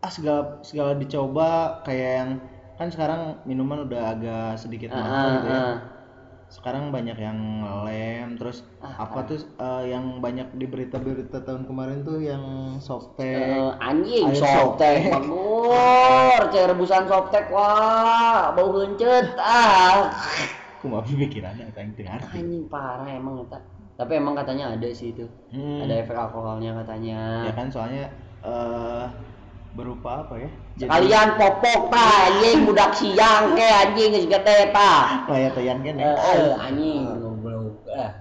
ah 0.00 0.08
segala 0.08 0.62
segala 0.62 0.92
dicoba 0.96 1.82
kayak 1.84 2.10
yang 2.22 2.30
kan 2.76 2.88
sekarang 2.88 3.20
minuman 3.44 3.84
udah 3.84 4.02
agak 4.12 4.48
sedikit 4.56 4.92
mahal 4.92 5.04
Heeh, 5.04 5.36
gitu 5.36 5.48
ya. 5.48 5.56
heeh. 5.56 5.76
Sekarang 6.46 6.94
banyak 6.94 7.18
yang 7.18 7.38
lem 7.82 8.38
terus 8.38 8.62
Ah, 8.78 9.02
apa 9.02 9.26
tuh 9.26 9.42
eh, 9.42 9.90
yang 9.90 10.22
banyak 10.22 10.46
di 10.54 10.66
berita-berita 10.70 11.42
tahun 11.42 11.66
kemarin 11.66 12.06
tuh 12.06 12.22
yang 12.22 12.42
softtek 12.78 13.50
Eh, 13.50 13.70
anjing 13.82 14.30
softtek 14.30 15.10
bagus 15.10 16.44
cair 16.54 16.70
rebusan 16.70 17.04
softtek 17.10 17.50
wah 17.50 18.54
bau 18.54 18.70
heuncet 18.70 19.34
ah. 19.42 20.10
Aku 20.78 20.86
mau 20.86 21.02
pikirannya 21.02 21.66
teu 21.74 21.82
ngarti 21.82 22.38
anjing 22.38 22.64
parah 22.70 23.10
emang 23.10 23.42
eta 23.42 23.58
tapi 23.96 24.20
emang 24.20 24.36
katanya 24.36 24.76
ada 24.76 24.92
sih 24.92 25.16
itu. 25.16 25.24
Hmm. 25.56 25.80
ada 25.80 26.04
efek 26.04 26.12
alkoholnya 26.12 26.76
katanya. 26.84 27.48
Ya 27.48 27.52
kan 27.56 27.72
soalnya 27.72 28.12
eh 28.44 29.08
berupa 29.76 30.24
apa 30.24 30.34
ya? 30.40 30.50
Kalian 30.88 31.36
popok 31.36 31.92
ta 31.92 32.04
anjing 32.32 32.64
budak 32.64 32.96
siang 32.96 33.52
ke 33.52 33.62
anjing 33.62 34.10
geus 34.16 34.26
gede 34.26 34.72
ta 34.72 35.24
layar 35.28 35.52
tayan 35.52 35.84
kan 35.84 35.94
eh 36.00 36.04
ya? 36.04 36.12
Eh, 36.16 36.52
anjing 36.56 37.00
goblok. 37.20 37.84
Eh. 37.92 38.12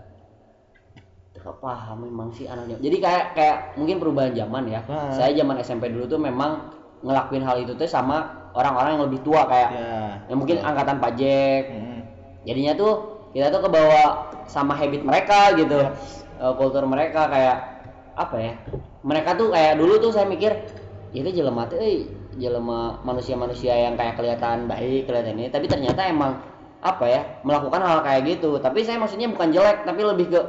Paham 1.45 2.01
memang 2.01 2.33
sih 2.33 2.49
anaknya 2.49 2.77
jadi 2.81 2.97
kayak 2.97 3.25
kayak 3.37 3.57
mungkin 3.77 4.01
perubahan 4.01 4.33
zaman 4.33 4.65
ya. 4.65 4.81
Ah. 4.89 5.13
saya 5.13 5.29
zaman 5.33 5.61
SMP 5.61 5.93
dulu 5.93 6.09
tuh 6.09 6.17
memang 6.17 6.73
ngelakuin 7.05 7.45
hal 7.45 7.61
itu 7.61 7.77
tuh 7.77 7.85
sama 7.85 8.49
orang-orang 8.57 8.97
yang 8.97 9.03
lebih 9.05 9.21
tua 9.21 9.45
kayak 9.45 9.69
ya. 9.73 10.25
yang 10.25 10.37
mungkin 10.41 10.57
angkatan 10.61 10.97
pajak 10.97 11.63
Hmm. 11.69 12.01
jadinya 12.49 12.73
tuh 12.73 12.93
kita 13.29 13.53
tuh 13.53 13.61
kebawa 13.61 14.31
sama 14.49 14.73
habit 14.73 15.05
mereka 15.05 15.53
gitu. 15.53 15.85
Yap. 15.85 15.93
Eh, 16.35 16.53
kultur 16.57 16.83
mereka 16.89 17.29
kayak 17.29 17.57
apa 18.17 18.35
ya? 18.41 18.53
Mereka 19.05 19.29
tuh 19.37 19.47
kayak 19.53 19.77
dulu 19.77 20.01
tuh 20.01 20.11
saya 20.15 20.25
mikir 20.25 20.49
"Ya 20.49 20.84
itu 21.15 21.29
jelema 21.31 21.65
tuh 21.65 21.79
eh 21.79 22.05
jelema 22.35 22.99
manusia-manusia 23.01 23.71
yang 23.71 23.95
kayak 23.95 24.19
kelihatan 24.19 24.67
baik 24.67 25.07
kelihatan 25.07 25.39
ini 25.39 25.47
tapi 25.47 25.65
ternyata 25.65 26.03
emang 26.05 26.43
apa 26.83 27.05
ya 27.07 27.21
melakukan 27.41 27.81
hal 27.81 27.99
kayak 28.03 28.21
gitu 28.27 28.59
tapi 28.59 28.83
saya 28.83 28.99
maksudnya 28.99 29.31
bukan 29.31 29.49
jelek 29.49 29.87
tapi 29.87 30.01
lebih 30.03 30.27
ke 30.29 30.41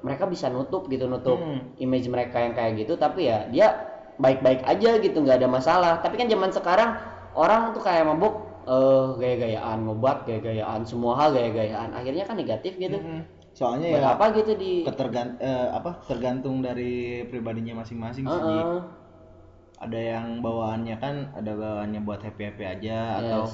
mereka 0.00 0.24
bisa 0.24 0.48
nutup 0.48 0.88
gitu 0.88 1.04
nutup 1.06 1.36
Hmm. 1.36 1.76
image 1.78 2.08
mereka 2.08 2.40
yang 2.40 2.52
kayak 2.52 2.80
gitu 2.80 2.96
tapi 2.96 3.28
ya 3.28 3.46
dia 3.48 3.68
baik-baik 4.16 4.64
aja 4.64 4.98
gitu 4.98 5.16
nggak 5.20 5.38
ada 5.38 5.48
masalah 5.48 5.92
tapi 6.00 6.16
kan 6.16 6.26
zaman 6.26 6.50
sekarang 6.50 6.96
orang 7.34 7.72
tuh 7.72 7.82
kayak 7.82 8.06
mabuk 8.06 8.34
eh 8.64 9.06
gaya-gayaan 9.20 9.84
ngobat 9.84 10.24
gaya-gayaan 10.24 10.82
semua 10.82 11.14
hal 11.14 11.36
gaya-gayaan 11.36 11.92
akhirnya 11.92 12.24
kan 12.24 12.36
negatif 12.36 12.74
gitu 12.74 12.96
Hmm. 12.96 13.22
soalnya 13.54 13.86
buat 13.92 14.02
ya 14.02 14.08
apa 14.16 14.24
gitu 14.34 14.52
di 14.56 14.72
ketergan 14.82 15.38
eh, 15.38 15.68
apa 15.70 16.02
tergantung 16.08 16.58
dari 16.58 17.22
pribadinya 17.28 17.84
masing-masing 17.84 18.24
Ji. 18.24 18.32
Heeh. 18.34 18.76
Ada 19.84 20.00
yang 20.12 20.26
bawaannya 20.44 20.96
kan 21.04 21.14
ada 21.38 21.52
bawaannya 21.54 22.00
buat 22.06 22.20
happy 22.24 22.42
happy 22.48 22.64
aja 22.64 23.20
atau 23.20 23.42
Yes. 23.44 23.52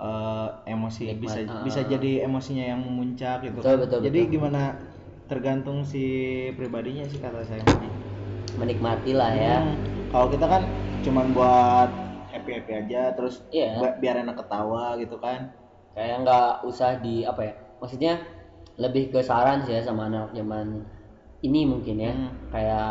eh, 0.00 0.48
emosi 0.72 1.02
Nikmat, 1.04 1.20
bisa 1.22 1.40
ah. 1.48 1.60
bisa 1.66 1.80
jadi 1.84 2.10
emosinya 2.26 2.64
yang 2.72 2.80
memuncak 2.86 3.44
gitu 3.44 3.60
Betul, 3.60 3.76
kan. 3.76 3.78
betul, 3.84 3.98
jadi 4.08 4.18
betul. 4.24 4.32
gimana 4.34 4.62
tergantung 5.30 5.78
si 5.86 6.02
pribadinya 6.58 7.04
sih 7.06 7.20
kata 7.22 7.44
saya 7.46 7.62
menikmati 8.58 9.12
lah 9.14 9.30
ya 9.32 9.56
Hmm, 9.62 9.74
kalau 10.10 10.26
kita 10.32 10.46
kan 10.48 10.62
cuman 11.06 11.26
buat 11.32 11.90
happy 12.34 12.50
happy 12.60 12.72
aja 12.86 13.02
terus 13.16 13.42
bi- 13.50 13.96
biar 14.02 14.16
enak 14.26 14.36
ketawa 14.42 14.98
gitu 14.98 15.16
kan 15.22 15.54
kayak 15.94 16.16
nggak 16.26 16.48
usah 16.66 16.98
di 17.02 17.22
apa 17.26 17.40
ya 17.46 17.52
maksudnya 17.82 18.12
lebih 18.80 19.12
ke 19.12 19.20
saran 19.22 19.62
sih 19.66 19.76
ya 19.76 19.82
sama 19.84 20.08
anak 20.10 20.32
zaman 20.34 20.82
ini 21.46 21.60
mungkin 21.68 21.96
ya 22.00 22.12
Hmm. 22.12 22.30
kayak 22.52 22.90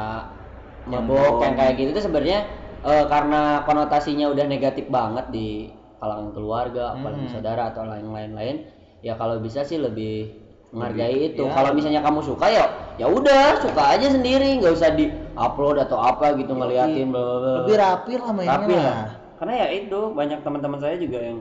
mabok 0.90 1.44
yang 1.46 1.56
kayak 1.60 1.74
gitu 1.78 1.90
tuh 1.98 2.04
sebenarnya 2.10 2.40
eh, 2.82 3.06
karena 3.06 3.42
konotasinya 3.64 4.30
udah 4.30 4.46
negatif 4.46 4.88
banget 4.88 5.26
di 5.30 5.68
kalangan 6.00 6.32
keluarga 6.32 6.96
apalagi 6.96 7.28
Hmm. 7.28 7.34
saudara 7.34 7.70
atau 7.70 7.84
lain-lain 7.84 8.32
lain 8.32 8.56
ya 9.00 9.16
kalau 9.16 9.40
bisa 9.40 9.64
sih 9.64 9.76
lebih 9.76 10.32
menghargai 10.70 11.12
Lebih, 11.12 11.30
itu 11.34 11.44
ya. 11.44 11.52
kalau 11.52 11.72
misalnya 11.74 12.00
kamu 12.00 12.20
suka 12.22 12.46
ya 12.48 12.66
ya 12.96 13.08
udah 13.08 13.58
suka 13.60 13.84
aja 13.90 14.08
sendiri 14.08 14.60
nggak 14.60 14.74
usah 14.76 14.94
di 14.94 15.10
upload 15.34 15.82
atau 15.82 15.98
apa 15.98 16.38
gitu 16.38 16.54
ngeliatin 16.54 17.10
bla 17.10 17.20
bla 17.20 17.36
bla. 17.36 17.52
lebih 17.64 17.76
rapi 17.76 18.14
lah 18.16 18.32
mainnya 18.32 18.54
Rapi 18.56 18.74
lah. 18.74 18.86
lah. 18.86 19.08
Karena 19.40 19.54
ya 19.56 19.68
itu 19.74 20.00
banyak 20.12 20.40
teman-teman 20.40 20.80
saya 20.80 20.96
juga 20.96 21.20
yang 21.20 21.38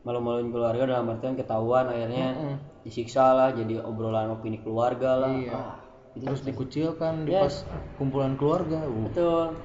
malu-maluin 0.00 0.48
keluarga 0.48 0.82
dalam 0.86 1.08
artian 1.08 1.34
ketahuan 1.34 1.88
akhirnya 1.88 2.26
Mm-mm. 2.32 2.54
disiksa 2.84 3.32
lah 3.32 3.48
jadi 3.52 3.80
obrolan 3.80 4.30
opini 4.30 4.60
keluarga 4.60 5.18
lah. 5.18 5.32
Iya. 5.34 5.52
Ah, 5.52 5.76
terus 6.14 6.40
dikucilkan 6.40 7.24
di 7.24 7.32
Ya. 7.32 7.44
pas 7.44 7.64
kumpulan 7.96 8.36
keluarga 8.36 8.80
uh. 8.82 9.02
betul 9.04 9.56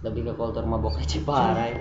lebih 0.00 0.22
ke 0.26 0.32
kultur 0.32 0.64
mabok 0.64 0.96
Ciparai 1.04 1.76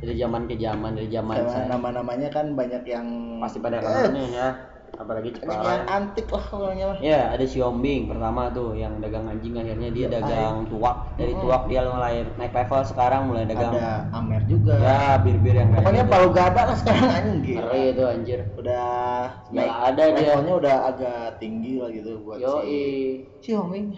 dari 0.00 0.14
zaman 0.14 0.44
ke 0.44 0.56
zaman 0.56 0.92
dari 0.92 1.08
zaman 1.08 1.36
saya 1.44 1.68
nama-namanya 1.68 2.28
kan 2.28 2.52
banyak 2.52 2.84
yang 2.84 3.06
pasti 3.36 3.58
pada 3.58 3.78
Eh, 3.78 3.82
kenal 3.82 4.12
nih 4.12 4.28
ya 4.32 4.48
apalagi 4.92 5.28
Ciparai 5.32 5.64
yang 5.64 5.84
antik 5.86 6.26
lah 6.28 6.44
orangnya 6.50 6.86
mah 6.88 6.98
Ya, 7.00 7.32
ada 7.32 7.44
si 7.44 7.56
Ombing 7.58 8.04
pertama 8.06 8.48
tuh 8.50 8.72
yang 8.74 9.00
dagang 9.00 9.24
anjing 9.24 9.56
akhirnya 9.56 9.88
dia 9.88 10.06
Iya, 10.06 10.20
dagang 10.20 10.68
tuak. 10.68 11.16
Dari 11.16 11.32
Mm-mm. 11.32 11.42
tuak 11.42 11.62
dia 11.66 11.80
mulai 11.82 12.14
naik 12.30 12.52
level 12.52 12.80
sekarang 12.82 13.22
mulai 13.24 13.44
dagang 13.44 13.72
ada 13.72 14.08
Amer 14.10 14.42
juga 14.44 14.72
ya 14.76 15.16
bir-bir 15.16 15.54
yang 15.54 15.68
pokoknya 15.70 16.04
gitu. 16.04 16.12
palu 16.12 16.28
gada 16.30 16.62
lah 16.64 16.76
sekarang 16.76 17.08
anjing 17.10 17.56
Ngeri 17.56 17.82
itu 17.90 18.02
anjir. 18.04 18.38
udah 18.54 18.88
Nggak 19.48 19.68
ada 19.86 20.02
dia. 20.02 20.12
levelnya 20.12 20.54
udah 20.58 20.76
agak 20.86 21.20
tinggi 21.36 21.72
lah 21.76 21.88
gitu 21.88 22.10
buat 22.20 22.36
Yoi. 22.36 22.84
si 23.40 23.50
Homing 23.52 23.96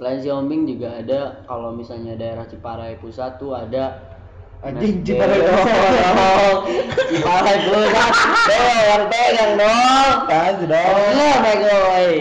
Selain 0.00 0.16
si 0.16 0.32
Ombing 0.32 0.64
juga 0.64 0.96
ada 0.96 1.44
kalau 1.44 1.76
misalnya 1.76 2.16
daerah 2.16 2.48
Ciparai 2.48 2.96
Pusat 2.96 3.36
tuh 3.36 3.52
ada 3.52 4.00
anjing 4.64 5.04
Ciparai. 5.04 5.44
Pusat. 5.44 6.56
Ciparai 7.12 7.56
Pusat. 7.68 8.10
Beo 8.48 8.72
yang 8.88 9.04
pegang 9.12 9.52
dong. 9.60 10.14
Kasih 10.24 10.66
dong 10.66 10.94
Oh, 11.12 11.36
bego, 11.44 11.74
woy. 11.92 12.12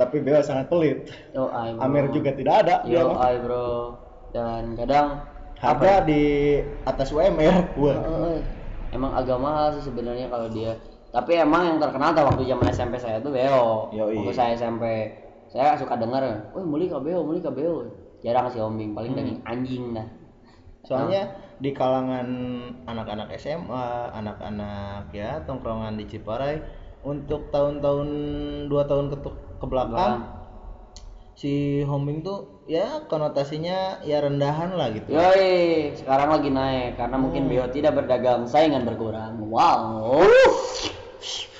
tapi 0.00 0.16
Beo 0.24 0.40
sangat 0.40 0.72
pelit 0.72 0.98
Yo, 1.36 1.52
ay, 1.52 1.76
bro. 1.76 1.84
Amer 1.84 2.04
juga 2.08 2.30
tidak 2.32 2.54
ada 2.64 2.74
Yo, 2.88 3.12
ay, 3.20 3.36
bro. 3.44 3.68
Dan 4.32 4.72
kadang 4.72 5.20
harga 5.60 6.08
di 6.08 6.56
atas 6.88 7.12
UMR 7.12 7.76
wah 7.76 7.98
Heeh. 7.98 8.38
Emang 8.88 9.12
agak 9.12 9.36
mahal 9.36 9.76
sih 9.76 9.84
sebenarnya 9.84 10.32
kalau 10.32 10.48
dia. 10.48 10.80
Tapi 11.12 11.36
emang 11.36 11.60
yang 11.66 11.76
terkenal 11.76 12.16
tuh 12.16 12.24
waktu 12.24 12.48
zaman 12.48 12.72
SMP 12.72 12.96
saya 12.96 13.20
tuh 13.20 13.36
Beo. 13.36 13.92
Yoi. 13.92 14.16
Waktu 14.16 14.32
saya 14.32 14.56
SMP, 14.56 15.12
saya 15.48 15.74
suka 15.76 15.96
denger, 15.96 16.52
"Wih, 16.52 16.64
muli 16.64 16.86
ka 16.86 17.00
Beo, 17.00 17.24
muli 17.24 17.40
ka 17.40 17.48
Beo." 17.48 17.88
Jarang 18.20 18.50
sih 18.50 18.58
Ombing, 18.58 18.92
paling 18.92 19.14
Hmm. 19.14 19.20
daging 19.22 19.40
anjing 19.44 19.84
dah. 19.94 20.08
soalnya 20.78 21.36
di 21.60 21.74
kalangan 21.76 22.28
anak-anak 22.88 23.28
SMA 23.36 24.08
anak-anak 24.08 25.12
ya 25.12 25.36
tongkrongan 25.44 26.00
di 26.00 26.08
Ciparai 26.08 26.64
untuk 27.04 27.52
tahun-tahun 27.52 28.08
dua 28.72 28.88
tahun 28.88 29.12
ke, 29.12 29.16
ke 29.60 29.66
belakang 29.68 30.24
si 31.36 31.84
Homing 31.84 32.24
tuh 32.24 32.64
ya 32.64 33.04
konotasinya 33.04 34.00
ya 34.00 34.18
rendahan 34.24 34.72
lah 34.74 34.88
gitu 34.96 35.12
Yoi, 35.12 35.92
sekarang 35.92 36.40
lagi 36.40 36.48
naik 36.50 36.96
karena 36.96 37.16
mungkin 37.20 37.46
Hmm. 37.46 37.50
Beo 37.52 37.66
tidak 37.68 37.92
berdagang, 37.94 38.48
saingan 38.48 38.88
berkurang. 38.88 39.38
Wow. 39.44 40.24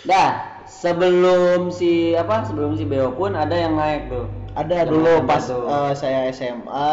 Dah, 0.03 0.58
sebelum 0.79 1.75
si 1.75 2.15
apa? 2.15 2.47
Sebelum 2.47 2.79
si 2.79 2.87
Beo 2.87 3.11
pun 3.11 3.35
ada 3.35 3.53
yang 3.53 3.75
naik 3.75 4.07
tuh. 4.07 4.27
ada 4.55 4.87
Zaman 4.87 4.91
dulu 4.91 5.13
pas 5.23 5.43
tuh? 5.43 5.67
eh, 5.67 5.93
saya 5.95 6.21
SMA 6.31 6.93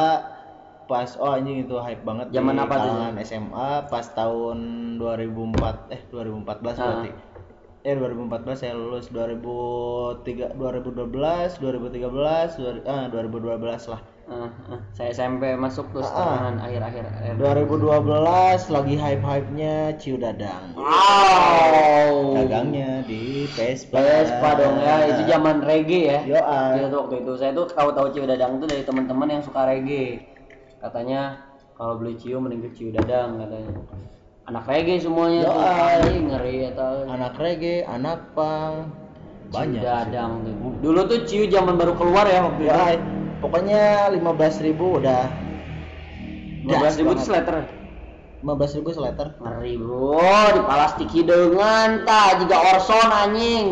pas 0.86 1.10
oh 1.18 1.34
anjing 1.34 1.66
itu 1.66 1.74
hype 1.82 2.06
banget 2.06 2.30
Zaman 2.30 2.62
apa 2.62 2.76
tuh, 2.78 2.94
SMA 3.26 3.70
pas 3.90 4.06
tahun 4.06 4.58
2004 5.02 5.90
eh 5.90 6.02
2014 6.14 6.78
Ah. 6.78 7.02
Berarti 7.86 8.18
eh 8.18 8.18
2014 8.18 8.58
saya 8.58 8.74
lulus 8.74 9.06
2003 9.10 10.58
2012 10.58 11.62
2013 11.62 12.58
dua- 12.58 12.86
ah 12.86 13.06
2012 13.08 13.62
lah 13.88 14.02
Eh, 14.26 14.34
eh, 14.74 14.82
saya 14.90 15.14
SMP 15.14 15.54
masuk 15.54 15.86
Ah, 15.94 16.02
ah. 16.02 16.02
setengahan 16.02 16.56
akhir-akhir. 16.58 17.04
akhir. 17.06 17.34
2012 17.38 18.74
lagi 18.74 18.96
hype-hype-nya 18.98 19.76
Ciu 20.02 20.18
Dadang 20.18 20.74
Wow. 20.74 22.34
dagangnya 22.34 23.06
di 23.06 23.46
Vespa 23.46 24.02
Vespa 24.02 24.58
dong 24.58 24.82
ya, 24.82 25.14
itu 25.14 25.30
zaman 25.30 25.62
reggae 25.62 26.10
ya. 26.10 26.20
yo 26.26 26.42
tuh 26.90 27.06
waktu 27.06 27.22
itu 27.22 27.38
saya 27.38 27.54
tuh 27.54 27.70
tahu-tahu 27.70 28.10
Ciu 28.10 28.26
Dadang 28.26 28.58
tuh 28.58 28.66
dari 28.66 28.82
teman-teman 28.82 29.30
yang 29.30 29.44
suka 29.46 29.62
reggae. 29.64 30.26
Katanya 30.82 31.46
kalau 31.78 32.02
beli 32.02 32.18
Ciu 32.18 32.42
mending 32.42 32.66
ke 32.66 32.74
Ciu 32.74 32.90
Dadang 32.90 33.38
katanya. 33.38 33.78
Anak 34.46 34.70
reggae 34.70 35.02
semuanya 35.02 35.42
Yo, 35.42 35.50
tuh. 35.50 35.58
ay. 35.58 36.14
Ngeri 36.22 36.58
atau 36.70 36.92
anak 37.10 37.34
reggae 37.36 37.82
anak 37.82 38.30
pang 38.38 38.94
banyak 39.50 39.82
Dadang 39.82 40.46
tuh. 40.46 40.54
Dulu 40.82 41.00
tuh 41.06 41.20
Ciu 41.26 41.50
zaman 41.50 41.76
baru 41.76 41.98
keluar 41.98 42.26
ya 42.26 42.46
waktu 42.46 42.64
ya 42.66 42.94
itu. 42.94 43.06
pokoknya 43.36 44.10
15.000 44.14 44.74
udah 44.78 45.24
15 46.66 46.98
ribu 46.98 47.12
tuh 47.12 47.26
banget. 47.26 47.26
sleter. 47.26 47.58
15.000 48.42 48.86
seleter 48.94 49.28
Ngeri 49.42 49.74
bro, 49.76 50.22
di 50.54 50.62
plastik 50.62 51.10
hidangan 51.10 52.06
ta 52.06 52.38
jika 52.38 52.58
Orson 52.74 53.10
anjing. 53.10 53.68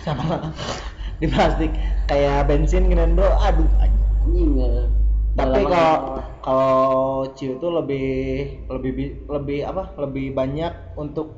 sama 0.00 0.48
di 1.20 1.26
plastik 1.28 1.68
kayak 2.06 2.48
bensin 2.48 2.88
gini 2.88 3.04
bro 3.12 3.28
aduh 3.36 3.68
anjing. 3.76 4.50
Ya. 4.56 4.88
tapi 5.36 5.60
kalau 5.62 6.24
kalau 6.46 7.26
ciu 7.34 7.58
itu 7.58 7.66
lebih 7.66 8.10
lebih 8.70 8.90
bi- 8.94 9.16
lebih 9.26 9.60
apa 9.66 9.98
lebih 9.98 10.30
banyak 10.30 10.94
untuk 10.94 11.34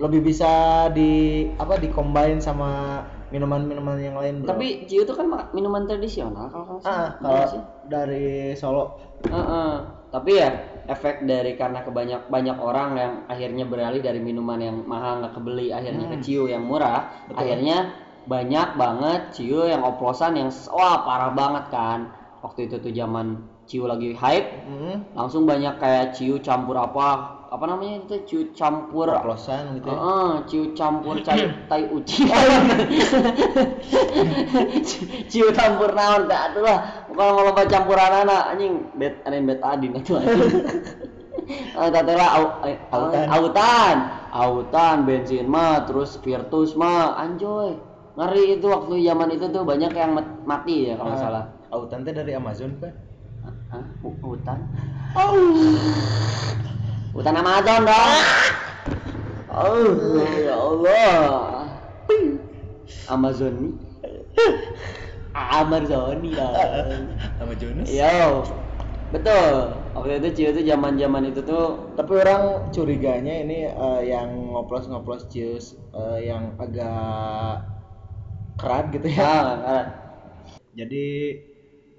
lebih 0.00 0.24
bisa 0.24 0.88
di 0.96 1.44
apa 1.60 1.76
dikombain 1.76 2.40
sama 2.40 3.02
minuman-minuman 3.28 4.00
yang 4.00 4.16
lain 4.16 4.40
bro. 4.40 4.56
Tapi 4.56 4.88
Ciu 4.88 5.04
itu 5.04 5.12
kan 5.12 5.28
minuman 5.52 5.84
tradisional 5.84 6.48
kalau 6.48 6.80
ah 6.88 7.12
kalau 7.20 7.44
sih. 7.44 7.60
dari 7.92 8.56
Solo 8.56 8.96
Heeh. 9.28 9.72
Tapi 10.08 10.30
ya 10.40 10.48
efek 10.88 11.28
dari 11.28 11.52
karena 11.52 11.84
kebanyak 11.84 12.32
banyak 12.32 12.56
orang 12.56 12.90
yang 12.96 13.12
akhirnya 13.28 13.68
beralih 13.68 14.00
dari 14.00 14.24
minuman 14.24 14.56
yang 14.56 14.76
mahal 14.88 15.20
nggak 15.20 15.36
kebeli 15.36 15.68
akhirnya 15.68 16.08
ke 16.08 16.16
Hmm. 16.16 16.24
ciu 16.24 16.42
yang 16.48 16.64
murah 16.64 17.12
Betul. 17.28 17.44
akhirnya 17.44 17.76
banyak 18.24 18.68
banget 18.80 19.20
ciu 19.36 19.68
yang 19.68 19.84
oplosan 19.84 20.40
yang 20.40 20.48
wah 20.72 21.04
parah 21.04 21.36
banget 21.36 21.68
kan 21.68 22.08
waktu 22.40 22.72
itu 22.72 22.80
tuh 22.80 22.92
zaman 22.96 23.36
ciu 23.68 23.84
lagi 23.84 24.16
hype 24.16 24.48
hmm. 24.64 25.12
langsung 25.12 25.44
banyak 25.44 25.76
kayak 25.76 26.16
ciu 26.16 26.40
campur 26.40 26.80
apa 26.80 27.36
apa 27.48 27.64
namanya 27.64 28.04
itu 28.04 28.16
ciu 28.28 28.40
campur 28.52 29.08
oplosan 29.08 29.80
gitu 29.80 29.88
ya. 29.88 29.96
Heeh, 29.96 30.30
ciu 30.48 30.62
campur 30.76 31.16
cai 31.26 31.48
tai 31.64 31.88
uci. 31.88 32.28
ciu 35.32 35.48
campur 35.56 35.96
naon 35.96 36.28
teh 36.28 36.36
atuh 36.36 36.62
lah. 36.64 37.08
Kalau 37.08 37.32
mau 37.40 37.44
lomba 37.48 37.64
campuran 37.64 38.24
anak 38.24 38.52
anjing 38.52 38.84
bet 39.00 39.24
anen 39.24 39.48
bet 39.48 39.60
adin 39.64 39.96
itu 39.96 40.16
anjing. 40.16 40.40
Ah 41.72 41.88
lah 41.88 42.28
au, 42.36 42.44
eh, 42.68 42.76
Autan. 42.92 43.24
autan. 43.32 43.96
Autan 44.36 44.96
bensin 45.08 45.48
mah 45.48 45.88
terus 45.88 46.20
Virtus 46.20 46.76
mah 46.76 47.16
anjoy. 47.16 47.72
Ngeri 48.20 48.60
itu 48.60 48.68
waktu 48.68 49.00
zaman 49.00 49.32
itu 49.32 49.48
tuh 49.48 49.64
banyak 49.64 49.88
yang 49.96 50.12
mat- 50.12 50.44
mati 50.44 50.92
ya 50.92 51.00
kalau 51.00 51.16
nggak 51.16 51.20
Ah, 51.24 51.24
salah. 51.24 51.44
Autan 51.72 52.04
teh 52.04 52.12
dari 52.12 52.36
Amazon 52.36 52.76
kan 52.76 53.07
Hah? 53.68 53.84
Hu- 54.00 54.16
Hutan? 54.24 54.58
Hutan 57.12 57.34
Amazon 57.36 57.80
dong. 57.84 58.20
Oh, 59.48 60.16
ya 60.16 60.56
Allah. 60.56 61.68
Amazon 63.08 63.76
Amazoni 65.34 66.30
dong. 66.32 66.54
Amazonas 67.42 67.88
Yo. 67.88 68.42
Betul. 69.08 69.56
Waktu 69.96 70.20
itu 70.20 70.28
Cio 70.36 70.50
tuh 70.52 70.64
zaman-zaman 70.68 71.32
itu 71.32 71.40
tuh 71.40 71.96
tapi 71.96 72.20
orang 72.20 72.68
curiganya 72.70 73.34
ini 73.40 73.66
eh, 73.66 74.00
yang 74.04 74.52
ngoplos-ngoplos 74.52 75.32
cius 75.32 75.74
eh, 75.96 76.28
yang 76.28 76.54
agak 76.60 77.64
kerat 78.60 78.92
gitu 78.92 79.08
ya 79.08 79.34
ah, 79.64 79.84
jadi 80.76 81.06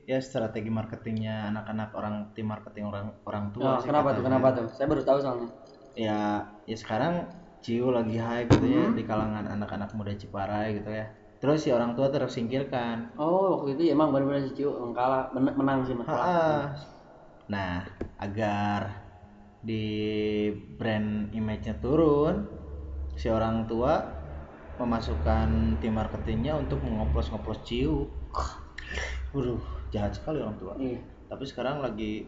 ya 0.09 0.17
strategi 0.27 0.69
marketingnya 0.79 1.35
anak-anak 1.53 1.89
orang 1.99 2.15
tim 2.33 2.47
marketing 2.49 2.85
orang 2.91 3.05
orang 3.29 3.45
tua 3.55 3.69
oh, 3.69 3.79
sih 3.81 3.89
kenapa 3.89 4.09
tuh? 4.17 4.23
Kenapa 4.25 4.47
tuh? 4.57 4.65
Saya 4.75 4.87
baru 4.91 5.01
tahu 5.05 5.19
soalnya. 5.21 5.49
ya 6.05 6.19
ya 6.69 6.77
sekarang 6.83 7.13
Ciu 7.59 7.91
lagi 7.91 8.15
hype 8.15 8.49
gitu 8.55 8.67
ya 8.71 8.85
di 8.97 9.03
kalangan 9.03 9.45
anak-anak 9.55 9.89
muda 9.97 10.15
Ciparai 10.15 10.79
gitu 10.79 10.89
ya 10.89 11.05
terus 11.43 11.59
si 11.63 11.69
orang 11.75 11.91
tua 11.97 12.07
tersingkirkan 12.07 12.97
Oh, 13.19 13.59
waktu 13.59 13.75
itu 13.75 13.81
ya 13.87 13.91
emang 13.97 14.09
benar-benar 14.15 14.47
si 14.47 14.51
yang 14.63 14.95
kalah, 14.95 15.27
men- 15.35 15.55
menang 15.59 15.79
sih 15.83 15.95
Mas. 15.95 16.07
Nah 17.51 17.83
agar 18.19 18.81
di 19.59 19.83
brand 20.79 21.27
image-nya 21.35 21.75
turun 21.83 22.47
si 23.19 23.27
orang 23.27 23.67
tua 23.67 23.93
memasukkan 24.79 25.75
tim 25.83 25.91
marketingnya 25.99 26.55
untuk 26.55 26.79
mengoplos-ngoplos 26.87 27.59
Ciu 27.67 28.07
Waduh, 29.33 29.61
jahat 29.89 30.13
sekali 30.15 30.41
orang 30.41 30.57
tua 30.61 30.73
Iya. 30.77 30.99
tapi 31.27 31.43
sekarang 31.45 31.81
lagi 31.81 32.25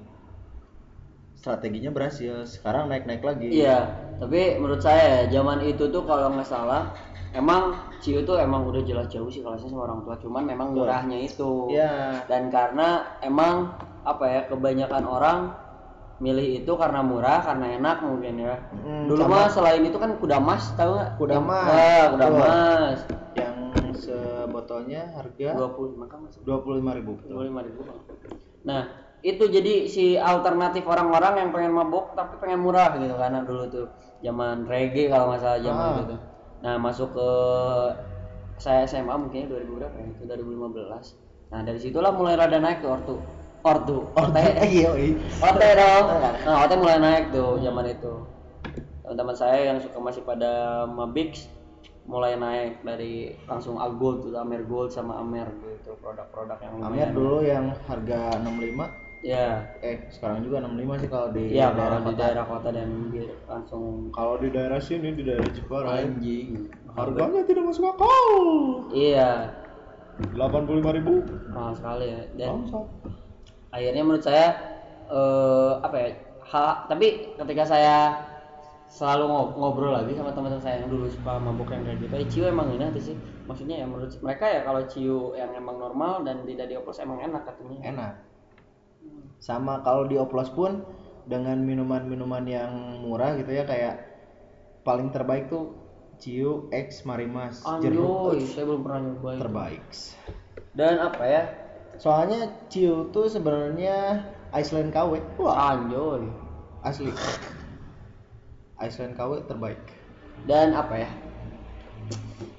strateginya 1.36 1.90
berhasil 1.90 2.46
sekarang 2.46 2.86
naik-naik 2.90 3.26
lagi 3.26 3.50
Iya, 3.50 3.90
tapi 4.22 4.62
menurut 4.62 4.82
saya 4.82 5.26
ya, 5.26 5.42
zaman 5.42 5.66
itu 5.66 5.90
tuh 5.90 6.06
kalau 6.06 6.30
nggak 6.34 6.46
salah 6.46 6.94
emang 7.34 7.74
Ciu 8.02 8.22
tuh 8.26 8.38
emang 8.38 8.66
udah 8.66 8.82
jelas 8.82 9.10
jauh 9.14 9.30
sih 9.30 9.46
kalau 9.46 9.58
saya 9.62 9.70
sama 9.70 9.86
orang 9.86 10.02
tua, 10.02 10.18
cuman 10.18 10.42
memang 10.42 10.74
Betul. 10.74 10.90
murahnya 10.90 11.18
itu. 11.22 11.70
Iya. 11.70 12.26
Dan 12.26 12.50
karena 12.50 13.14
emang 13.22 13.78
apa 14.02 14.26
ya 14.26 14.42
kebanyakan 14.50 15.06
orang 15.06 15.40
milih 16.18 16.66
itu 16.66 16.72
karena 16.74 17.06
murah, 17.06 17.46
karena 17.46 17.78
enak 17.78 18.02
mungkin 18.02 18.42
ya. 18.42 18.58
Mm, 18.74 19.06
Dulu 19.06 19.22
mah 19.30 19.54
selain 19.54 19.86
itu 19.86 20.02
kan 20.02 20.18
kuda 20.18 20.42
mas, 20.42 20.74
tahu 20.74 20.98
nggak? 20.98 21.10
Kuda 21.22 21.38
mas. 21.46 21.70
Ah, 21.70 22.06
kuda 22.10 22.28
mas. 22.34 23.00
yang 23.38 23.58
sebotolnya 24.62 25.10
harga 25.18 25.58
20 25.58 25.98
maka 25.98 26.16
masuk 26.22 26.46
dua 26.46 26.62
puluh 26.62 26.78
lima 26.78 26.94
ribu 26.94 27.18
25 27.26 27.66
ribu 27.66 27.80
Bang. 27.82 28.00
Nah, 28.62 28.82
itu 29.26 29.42
jadi 29.50 29.90
si 29.90 30.14
alternatif 30.22 30.86
orang-orang 30.86 31.34
yang 31.42 31.50
pengen 31.50 31.74
mabok 31.74 32.14
tapi 32.14 32.38
pengen 32.38 32.62
murah 32.62 32.94
gitu 32.94 33.18
karena 33.18 33.42
dulu 33.42 33.66
tuh 33.74 33.88
zaman 34.22 34.70
reggae 34.70 35.10
kalau 35.10 35.34
nggak 35.34 35.42
salah 35.42 35.60
zaman 35.66 35.82
Ah. 35.82 35.94
itu 35.98 36.04
tuh. 36.14 36.20
Nah, 36.62 36.76
masuk 36.78 37.10
ke 37.18 37.30
saya 38.62 38.86
SMA 38.86 39.18
mungkin 39.18 39.50
2000 39.50 39.66
berapa 39.82 39.96
ya? 39.98 40.08
Itu 40.14 40.24
2015. 40.30 41.18
Nah, 41.50 41.60
dari 41.66 41.82
situlah 41.82 42.14
mulai 42.14 42.38
rada 42.38 42.62
naik 42.62 42.86
tuh 42.86 42.94
ortu. 42.94 43.16
Ortu, 43.66 43.98
orte. 44.14 44.42
iya 44.70 44.94
iya. 44.94 45.18
Orte 45.42 45.68
dong. 45.74 46.06
Nah, 46.46 46.56
orte 46.62 46.76
mulai 46.78 47.02
naik 47.02 47.34
tuh 47.34 47.58
zaman 47.66 47.90
itu. 47.90 48.14
Teman-teman 49.02 49.34
saya 49.34 49.74
yang 49.74 49.82
suka 49.82 49.98
masih 49.98 50.22
pada 50.22 50.86
Mabix 50.86 51.50
mulai 52.12 52.36
naik 52.36 52.84
dari 52.84 53.14
langsung 53.46 53.80
Agold 53.80 54.22
tuh 54.22 54.36
Amer 54.36 54.62
Gold 54.64 54.92
sama 54.92 55.16
Amer 55.16 55.48
gitu 55.64 55.96
produk-produk 55.98 56.60
yang 56.60 56.74
Amer 56.78 57.08
lumayan. 57.08 57.12
dulu 57.16 57.38
yang 57.42 57.66
harga 57.82 58.20
65 58.38 58.84
Ya, 59.22 59.70
eh 59.80 60.10
sekarang 60.10 60.42
juga 60.42 60.60
65 60.60 60.98
sih 60.98 61.06
kalau 61.08 61.30
di 61.30 61.54
iya 61.54 61.70
daerah 61.70 61.78
kalau 61.94 62.02
di 62.02 62.06
kota. 62.10 62.20
daerah 62.20 62.44
kota 62.44 62.70
dan 62.70 62.90
langsung 63.46 63.84
Kalau 64.10 64.36
di 64.36 64.50
daerah 64.50 64.82
sini 64.82 65.14
di 65.14 65.22
daerah 65.22 65.46
Ciparai 65.48 66.10
anjing. 66.10 66.50
harganya 66.92 67.42
tidak 67.46 67.64
masuk 67.64 67.86
akal. 67.88 68.26
Iya, 68.90 69.54
85 70.34 70.68
ribu. 70.92 71.14
mahal 71.48 71.74
sekali 71.74 72.06
ya. 72.10 72.22
Dan 72.34 72.48
Bangsat. 72.66 72.86
akhirnya 73.70 74.02
menurut 74.02 74.26
saya 74.26 74.46
eh 75.06 75.72
apa 75.80 75.96
ya? 75.96 76.10
Ha, 76.50 76.66
tapi 76.86 77.08
ketika 77.38 77.64
saya 77.64 77.96
selalu 78.92 79.24
ngob- 79.32 79.56
ngobrol 79.56 79.96
lagi 79.96 80.12
sama 80.20 80.36
teman-teman 80.36 80.60
saya 80.60 80.84
yang 80.84 80.92
dulu 80.92 81.08
suka 81.08 81.40
mabuk 81.40 81.72
yang 81.72 81.88
kayak 81.88 82.00
gitu, 82.04 82.14
eh, 82.20 82.28
ciu 82.28 82.44
emang 82.44 82.76
enak 82.76 82.92
sih. 83.00 83.16
Maksudnya 83.48 83.80
ya 83.80 83.86
menurut 83.88 84.12
mereka 84.20 84.52
ya 84.52 84.68
kalau 84.68 84.84
ciu 84.84 85.32
yang 85.40 85.56
emang 85.56 85.80
normal 85.80 86.28
dan 86.28 86.44
tidak 86.44 86.68
dioplos 86.68 87.00
emang 87.00 87.24
enak 87.24 87.48
katanya. 87.48 87.80
Enak. 87.88 88.14
Sama 89.40 89.80
kalau 89.82 90.06
dioplos 90.06 90.52
pun 90.52 90.84
dengan 91.24 91.56
minuman-minuman 91.64 92.44
yang 92.44 92.72
murah 93.00 93.40
gitu 93.40 93.50
ya 93.56 93.64
kayak 93.64 93.96
paling 94.84 95.14
terbaik 95.14 95.48
tuh 95.48 95.72
Ciu 96.22 96.70
X 96.70 97.02
Marimas 97.08 97.66
jeruk 97.82 98.36
Anjoy, 98.36 98.46
saya 98.46 98.66
belum 98.68 98.82
pernah 98.86 99.00
nyobain. 99.08 99.40
terbaik. 99.42 99.86
Dan 100.76 101.02
apa 101.02 101.24
ya? 101.26 101.44
Soalnya 101.98 102.46
Ciu 102.70 103.10
tuh 103.10 103.26
sebenarnya 103.26 104.22
Iceland 104.52 104.92
KW. 104.94 105.18
Wah, 105.40 105.74
Anjoy. 105.74 106.28
asli. 106.84 107.10
Iceland 108.82 109.14
KW 109.14 109.46
terbaik. 109.46 109.80
dan 110.44 110.74
apa 110.74 110.96
ya 110.98 111.10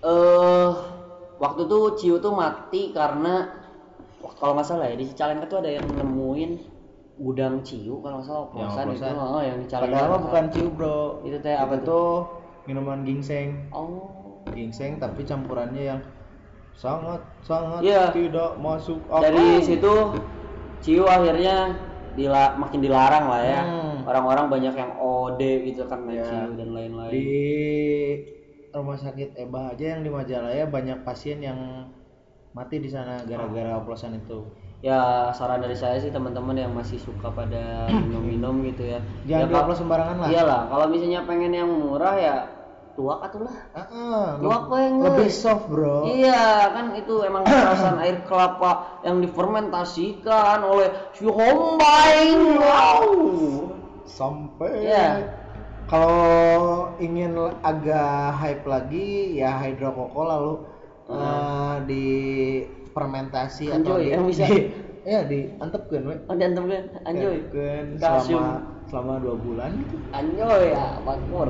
eh 0.01 0.71
waktu 1.37 1.63
tuh 1.65 1.95
Ciu 1.95 2.19
tuh 2.19 2.33
mati 2.33 2.91
karena 2.91 3.51
kalau 4.39 4.55
nggak 4.55 4.65
salah 4.65 4.87
ya 4.87 4.95
di 4.95 5.07
Cicalengka 5.07 5.47
tuh 5.49 5.59
ada 5.59 5.71
yang 5.73 5.87
nemuin 5.89 6.51
gudang 7.19 7.63
Ciu 7.63 7.99
kalau 7.99 8.19
nggak 8.19 8.27
salah 8.27 8.43
oplosan 8.45 8.85
itu 8.89 8.99
oplosan. 8.99 9.15
oh, 9.17 9.43
yang 9.43 9.57
di 9.59 9.67
Cicalengka 9.67 9.95
Padahal 9.97 10.19
bukan 10.21 10.45
Ciu, 10.49 10.67
Bro. 10.71 10.99
itu 11.25 11.37
teh 11.39 11.55
apa 11.55 11.75
Itu 11.77 11.85
tuh 11.85 12.11
minuman 12.63 13.03
ginseng. 13.03 13.49
oh 13.69 14.43
Ginseng 14.49 14.99
tapi 14.99 15.23
campurannya 15.23 15.83
yang 15.89 16.01
sangat 16.73 17.19
sangat 17.43 17.83
Iya. 17.83 18.11
tidak 18.11 18.55
masuk 18.57 18.99
akal. 19.07 19.23
dari 19.25 19.59
situ 19.61 19.95
Ciu 20.81 21.03
akhirnya 21.05 21.75
dila 22.13 22.55
makin 22.57 22.79
dilarang 22.79 23.27
lah 23.27 23.43
ya 23.43 23.63
Hmm. 23.63 23.82
Orang-orang 24.05 24.45
banyak 24.49 24.73
yang 24.73 24.91
OD 24.95 25.41
gitu 25.65 25.83
kan 25.85 25.99
main 26.01 26.19
Iya. 26.19 26.49
Dan 26.53 26.69
lain-lain 26.71 27.11
di 27.11 27.27
rumah 28.71 28.95
sakit 28.95 29.37
EBA 29.37 29.71
aja 29.71 29.83
yang 29.91 30.01
di 30.01 30.09
Majalaya 30.09 30.63
banyak 30.65 31.03
pasien 31.03 31.39
yang 31.39 31.87
mati 32.51 32.77
di 32.77 32.87
sana 32.87 33.19
gara-gara 33.23 33.75
oplosan 33.75 34.17
itu. 34.17 34.43
ya 34.81 35.31
saran 35.31 35.61
dari 35.61 35.73
saya 35.73 35.97
sih 35.97 36.09
teman-teman 36.09 36.59
yang 36.59 36.71
masih 36.71 36.99
suka 36.99 37.31
pada 37.31 37.87
minum-minum 38.03 38.61
gitu 38.67 38.85
ya 38.85 38.99
Jangan 39.25 39.39
ya, 39.39 39.47
Kak, 39.47 39.55
dioplos 39.55 39.77
sembarangan 39.79 40.17
lah. 40.19 40.29
iyalah 40.29 40.61
kalau 40.67 40.85
misalnya 40.87 41.21
pengen 41.23 41.53
yang 41.53 41.69
murah 41.71 42.15
ya 42.15 42.35
tuak 42.93 43.23
atulah 43.23 43.55
Ah, 43.73 44.37
Tuak 44.37 44.61
le- 44.61 44.69
banget. 44.69 45.03
lebih 45.09 45.29
soft 45.31 45.65
bro. 45.65 46.05
Iya 46.05 46.69
kan 46.69 46.93
itu 46.93 47.23
emang 47.23 47.41
perasan 47.43 47.97
air 47.97 48.21
kelapa 48.27 49.01
yang 49.01 49.17
difermentasikan 49.19 50.61
oleh 50.61 50.93
si. 51.13 51.25
Wow. 51.25 53.32
Sampai 54.13 54.85
Iya. 54.85 55.25
kalau 55.89 56.93
ingin 56.99 57.33
agak 57.61 58.37
hype 58.37 58.65
lagi 58.65 59.35
ya 59.35 59.57
hidrokoko 59.57 60.21
lalu 60.23 60.53
eh, 61.09 61.75
di 61.89 62.07
fermentasi 62.93 63.73
atau 63.73 63.97
Anjoy, 63.97 64.01
di, 64.05 64.13
yang 64.13 64.25
bisa. 64.29 64.45
di 64.47 64.59
ya 65.03 65.21
diantepkeun 65.25 66.03
we. 66.07 66.15
Oh 66.29 66.37
diantem 66.37 66.65
kan 66.69 66.85
anjoy. 67.05 67.37
Kalsium. 67.99 68.37
selama 68.39 68.55
selama 68.87 69.13
dua 69.19 69.37
bulan 69.37 69.71
gitu. 69.81 69.97
Anjoy 70.13 70.63
ya 70.71 70.87
makmur. 71.03 71.49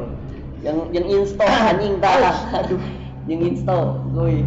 Yang 0.63 0.77
yang 0.95 1.07
install 1.11 1.51
anjing 1.75 1.95
tah. 1.99 2.37
Aduh. 2.63 2.81
Yang 3.27 3.41
install 3.53 3.85
kuy. 4.11 4.47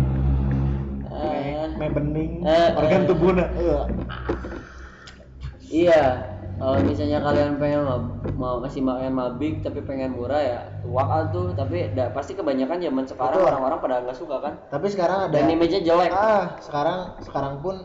Eh, 1.15 1.67
me 1.75 1.87
bening 1.87 2.43
Eh, 2.43 2.69
organ 2.75 3.01
eh. 3.03 3.07
tubuhna 3.07 3.45
Iya, 5.65 6.03
kalau 6.55 6.79
misalnya 6.81 7.19
kalian 7.19 7.59
pengen 7.59 7.83
mau 8.39 8.59
masih 8.63 8.79
makan 8.79 9.11
mabik 9.11 9.59
tapi 9.59 9.83
pengen 9.83 10.15
murah 10.15 10.39
ya 10.41 10.59
tuak 10.81 11.31
tuh. 11.31 11.51
Tapi 11.51 11.91
da, 11.91 12.09
pasti 12.15 12.31
kebanyakan 12.33 12.79
zaman 12.79 13.05
sekarang 13.05 13.39
orang-orang 13.43 13.79
pada 13.83 13.95
nggak 14.07 14.17
suka 14.17 14.39
kan? 14.39 14.53
Tapi 14.71 14.87
sekarang 14.87 15.27
ada 15.27 15.35
dan 15.35 15.51
image-nya 15.51 15.81
jelek. 15.83 16.11
Ah 16.11 16.55
sekarang 16.63 16.99
sekarang 17.19 17.59
pun 17.59 17.75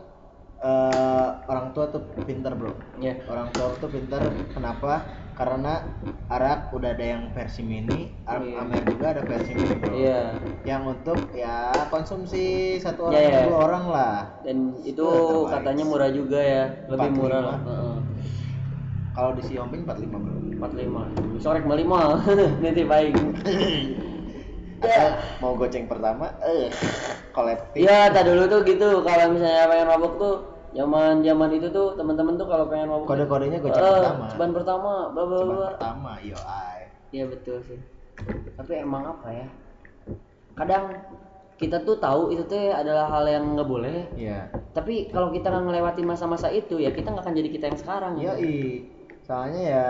eh, 0.61 1.29
orang 1.49 1.73
tua 1.73 1.91
tuh 1.91 2.03
pinter 2.23 2.53
bro. 2.55 2.73
Ya 3.01 3.19
orang 3.27 3.51
tua 3.51 3.75
tuh 3.75 3.91
pinter. 3.91 4.21
Kenapa? 4.55 5.19
Karena 5.35 5.81
arak 6.29 6.69
udah 6.77 6.93
ada 6.93 7.01
yang 7.17 7.33
versi 7.33 7.65
mini 7.65 8.13
Am- 8.29 8.45
Iya. 8.45 8.61
Amer 8.61 8.83
juga 8.85 9.07
ada 9.17 9.23
versi 9.25 9.57
mini 9.57 9.75
bro. 9.81 9.93
Iya. 9.97 10.23
Yang 10.69 10.83
untuk 11.01 11.19
ya 11.33 11.73
konsumsi 11.89 12.77
satu 12.77 13.09
orang 13.09 13.19
Iya, 13.19 13.31
iya. 13.33 13.43
dua 13.49 13.59
orang 13.67 13.85
lah. 13.89 14.17
Dan 14.45 14.77
itu 14.85 15.07
katanya 15.49 15.85
murah 15.89 16.11
juga 16.13 16.39
ya. 16.39 16.65
Lebih 16.93 17.09
45. 17.09 17.19
murah 17.19 17.41
lah. 17.41 17.59
Heeh. 17.65 17.97
Kalau 19.11 19.35
di 19.35 19.43
Xiaomi 19.43 19.83
45 19.83 20.07
bro 20.07 20.37
45 20.71 21.43
sorek 21.43 21.63
45 21.67 22.63
nanti 22.63 22.83
baik 22.87 23.15
Atau 24.81 25.13
mau 25.45 25.53
goceng 25.61 25.85
pertama 25.85 26.33
eh 26.41 26.73
kolektif 27.37 27.77
Iya, 27.85 28.09
tak 28.11 28.25
dulu 28.25 28.49
tuh 28.49 28.61
gitu. 28.65 29.05
Kalau 29.05 29.29
misalnya 29.29 29.69
pengen 29.69 29.93
mabuk 29.93 30.17
tuh, 30.17 30.35
zaman 30.73 31.21
zaman 31.21 31.51
itu 31.53 31.69
tuh 31.69 31.93
teman-teman 32.01 32.41
tuh 32.41 32.49
kalau 32.49 32.65
pengen 32.65 32.89
mabuk 32.89 33.05
kode-kodenya 33.05 33.61
goceng 33.61 33.77
eh, 33.77 33.93
pertama 34.01 34.25
ceban 34.33 34.51
pertama, 34.57 34.93
bla 35.13 35.25
bla 35.29 35.39
bla. 35.45 35.69
pertama 35.77 36.11
yo 36.25 36.39
ay 36.49 36.89
Iya 37.13 37.29
betul 37.29 37.61
sih. 37.69 37.77
Tapi 38.57 38.73
emang 38.81 39.05
apa 39.05 39.29
ya? 39.29 39.47
Kadang 40.57 40.85
kita 41.61 41.85
tuh 41.85 42.01
tahu 42.01 42.33
itu 42.33 42.49
tuh 42.49 42.73
adalah 42.73 43.05
hal 43.13 43.29
yang 43.29 43.45
nggak 43.53 43.69
boleh. 43.69 44.09
iya 44.17 44.49
Tapi 44.73 45.13
kalau 45.13 45.29
kita 45.29 45.53
nggak 45.53 45.67
melewati 45.69 46.03
masa-masa 46.09 46.49
itu 46.49 46.81
ya 46.81 46.89
kita 46.89 47.13
nggak 47.13 47.29
akan 47.29 47.37
jadi 47.37 47.49
kita 47.53 47.65
yang 47.69 47.79
sekarang. 47.79 48.13
Iya, 48.17 48.33
soalnya 49.31 49.63
ya 49.63 49.87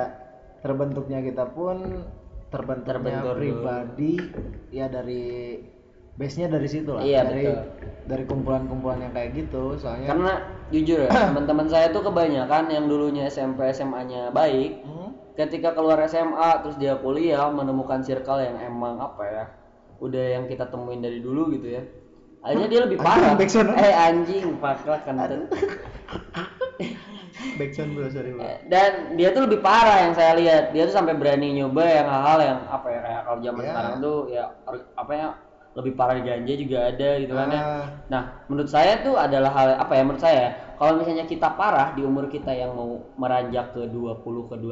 terbentuknya 0.61 1.25
kita 1.25 1.49
pun 1.57 2.05
terbentuknya 2.53 2.93
Terbentur 3.01 3.33
dulu. 3.33 3.41
pribadi 3.41 4.13
ya 4.69 4.93
dari 4.93 5.57
base-nya 6.21 6.53
dari 6.53 6.69
situ 6.69 6.93
lah. 6.93 7.01
Iya, 7.01 7.25
dari 7.25 7.49
betul. 7.49 7.65
dari 8.05 8.25
kumpulan-kumpulan 8.29 9.01
yang 9.01 9.13
kayak 9.17 9.33
gitu. 9.33 9.81
Soalnya 9.81 10.13
Karena 10.13 10.33
jujur 10.69 11.09
ya 11.09 11.09
teman-teman 11.33 11.67
saya 11.73 11.89
tuh 11.89 12.05
kebanyakan 12.05 12.69
yang 12.69 12.85
dulunya 12.85 13.25
SMP 13.33 13.65
SMA-nya 13.73 14.29
baik, 14.29 14.85
Hmm, 14.85 15.17
ketika 15.41 15.73
keluar 15.73 15.97
SMA 16.05 16.51
terus 16.61 16.77
dia 16.77 17.01
kuliah 17.01 17.49
menemukan 17.49 18.05
circle 18.05 18.45
yang 18.45 18.61
emang 18.61 19.01
apa 19.01 19.25
ya 19.25 19.45
udah 20.01 20.25
yang 20.37 20.45
kita 20.49 20.69
temuin 20.69 21.01
dari 21.01 21.21
dulu 21.21 21.53
gitu 21.57 21.77
ya 21.77 21.83
akhirnya 22.41 22.69
dia 22.73 22.81
lebih 22.89 22.99
parah 23.05 23.37
eh 23.77 23.93
anjing 23.93 24.57
paklah 24.57 25.01
kentut 25.05 25.45
backsound 27.57 27.91
bro, 27.93 28.07
sorry 28.09 28.31
bro. 28.31 28.43
Dan 28.67 28.91
dia 29.15 29.31
tuh 29.31 29.45
lebih 29.45 29.61
parah 29.61 30.05
yang 30.05 30.13
saya 30.13 30.33
lihat 30.35 30.71
dia 30.71 30.85
tuh 30.85 30.95
sampai 30.95 31.15
berani 31.15 31.55
nyoba 31.55 31.85
yang 31.85 32.07
hal-hal 32.07 32.39
yang 32.41 32.59
apa 32.67 32.87
ya 32.87 32.99
kayak 33.01 33.21
kalau 33.25 33.39
zaman 33.41 33.61
Ya. 33.61 33.69
sekarang 33.69 33.95
tuh 33.99 34.19
ya 34.29 34.45
apa 34.95 35.13
ya 35.13 35.29
lebih 35.71 35.95
parah 35.95 36.19
di 36.19 36.27
ganja 36.27 36.55
juga 36.57 36.79
ada 36.85 37.09
gitu 37.17 37.31
kan 37.31 37.47
ya 37.49 37.63
Ah. 37.63 37.85
nah 38.09 38.23
menurut 38.45 38.67
saya 38.67 38.99
tuh 39.01 39.15
adalah 39.15 39.51
hal 39.51 39.69
apa 39.79 39.93
ya 39.93 40.03
menurut 40.03 40.19
saya 40.19 40.45
kalau 40.75 40.99
misalnya 40.99 41.25
kita 41.25 41.47
parah 41.53 41.95
di 41.95 42.03
umur 42.03 42.27
kita 42.27 42.51
yang 42.51 42.75
mau 42.75 42.99
meranjak 43.15 43.71
ke 43.71 43.87
20 43.87 44.19
ke 44.51 44.57
25 44.59 44.67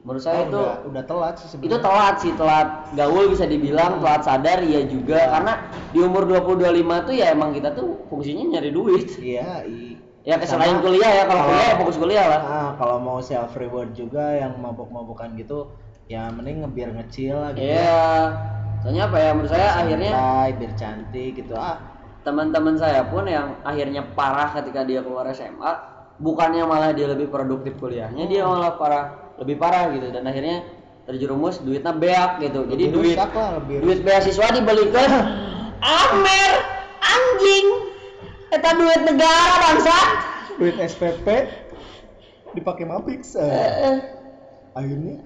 menurut 0.00 0.22
saya 0.22 0.40
Oh, 0.40 0.48
itu 0.48 0.56
udah, 0.56 0.76
udah 0.88 1.02
telat 1.04 1.34
sih 1.36 1.44
itu 1.44 1.52
sebenarnya. 1.52 1.84
telat 1.84 2.14
sih 2.16 2.32
telat 2.32 2.68
gaul 2.96 3.24
bisa 3.28 3.44
dibilang 3.44 4.00
telat 4.00 4.22
sadar 4.24 4.58
ya 4.64 4.80
juga 4.82 5.20
karena 5.28 5.52
di 5.92 5.98
umur 6.00 6.24
20 6.24 6.64
25 6.80 6.80
tuh 7.04 7.14
ya 7.14 7.26
emang 7.28 7.52
kita 7.52 7.68
tuh 7.70 8.00
fungsinya 8.08 8.44
nyari 8.48 8.70
duit 8.72 9.12
Iya, 9.20 9.68
i. 9.68 9.91
ya 10.22 10.38
Sama- 10.38 10.62
selain 10.62 10.76
kuliah 10.78 11.10
ya 11.10 11.24
kalau 11.26 11.42
kalau- 11.42 11.50
kuliah 11.50 11.66
ya 11.66 11.74
fokus 11.78 11.96
kuliah 11.98 12.26
lah. 12.30 12.40
Ah, 12.42 12.70
kalau 12.78 12.96
mau 13.02 13.18
self 13.18 13.52
reward 13.58 13.90
juga 13.92 14.38
yang 14.38 14.54
mabuk-mabukan 14.58 15.34
gitu, 15.34 15.74
ya 16.06 16.30
mending 16.30 16.62
ngebiar 16.62 16.94
ngecil 16.94 17.34
lah 17.42 17.50
gitu. 17.54 17.66
iya. 17.66 18.30
soalnya 18.82 19.06
apa 19.06 19.18
ya 19.22 19.30
menurut 19.30 19.50
saya 19.54 19.68
akhirnya 19.78 20.10
Santai, 20.10 20.48
biar 20.58 20.72
cantik 20.74 21.30
gitu. 21.38 21.54
Ah, 21.54 21.78
teman-teman 22.22 22.74
saya 22.74 23.06
pun 23.06 23.26
yang 23.26 23.54
akhirnya 23.62 24.02
parah 24.14 24.50
ketika 24.58 24.82
dia 24.82 25.02
keluar 25.02 25.26
SMA 25.30 25.70
bukannya 26.18 26.66
malah 26.66 26.90
dia 26.90 27.06
lebih 27.06 27.30
produktif 27.30 27.78
kuliahnya 27.78 28.26
dia 28.26 28.42
malah 28.42 28.74
parah 28.74 29.04
lebih 29.38 29.54
parah 29.58 29.86
gitu. 29.94 30.10
Dan 30.10 30.26
akhirnya 30.26 30.66
terjerumus 31.06 31.62
duitnya 31.62 31.94
beak 31.94 32.42
gitu. 32.42 32.66
Jadi 32.66 32.82
Lebih 32.90 32.94
duit 32.94 33.16
lah, 33.18 33.30
lebih 33.62 33.76
duit 33.86 33.98
beasiswa 34.02 34.46
dibelikan 34.50 35.10
Amer 35.82 36.50
anjing 36.98 37.66
eta 38.52 38.70
duit 38.76 39.00
negara 39.08 39.54
bangsat 39.64 40.08
duit 40.60 40.76
SPP 40.76 41.26
dipakai 42.52 42.84
Mapix 42.84 43.32
Eh, 43.40 43.96
akhirnya 44.76 45.20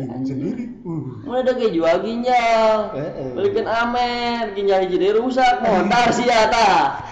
bingung 0.00 0.24
sendiri. 0.24 0.64
Uh. 0.80 1.24
Mulai 1.28 1.44
ada 1.44 1.52
kayak 1.56 1.72
jual 1.76 1.96
ginjal. 2.04 2.76
Eh, 2.96 3.00
eh. 3.04 3.30
belikan 3.36 3.68
Amer 3.68 4.56
ginjal 4.56 4.84
jadi 4.88 5.16
rusak 5.16 5.64
montar 5.64 6.12
sih 6.12 6.28
ya 6.28 6.48
ta. 6.48 7.04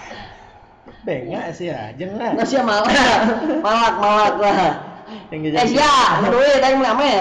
Bengak 1.05 1.53
sih 1.57 1.69
ya 1.69 1.93
jangan 1.97 2.37
nggak 2.37 2.47
sih 2.49 2.57
malak 2.61 2.89
malak 3.65 3.95
malak 3.97 4.35
lah. 4.41 4.57
Yang 5.33 5.39
eh 5.39 5.51
jajan 5.53 5.67
sia 5.71 5.93
duit 6.27 6.61
yang 6.61 6.81
beli 6.83 6.91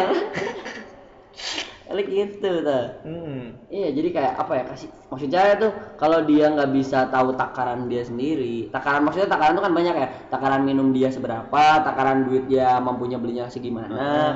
Kali 1.87 2.03
gitu 2.03 2.67
ta 2.67 2.99
hmm. 3.07 3.71
Iya, 3.71 3.89
jadi 3.95 4.09
kayak 4.11 4.35
apa 4.43 4.53
ya 4.59 4.65
kasih 4.67 4.89
maksud 5.07 5.31
saya 5.31 5.55
tuh 5.55 5.71
kalau 5.95 6.27
dia 6.27 6.51
nggak 6.51 6.71
bisa 6.75 7.07
tahu 7.09 7.31
takaran 7.39 7.87
dia 7.87 8.03
sendiri, 8.03 8.67
takaran 8.75 9.07
maksudnya 9.07 9.31
takaran 9.31 9.55
itu 9.55 9.63
kan 9.63 9.75
banyak 9.75 9.95
ya, 9.95 10.09
takaran 10.27 10.63
minum 10.67 10.91
dia 10.91 11.09
seberapa, 11.09 11.63
takaran 11.87 12.27
duit 12.27 12.51
dia 12.51 12.83
mampunya 12.83 13.23
belinya 13.23 13.47
segimana, 13.47 13.95
Ah. 13.95 14.33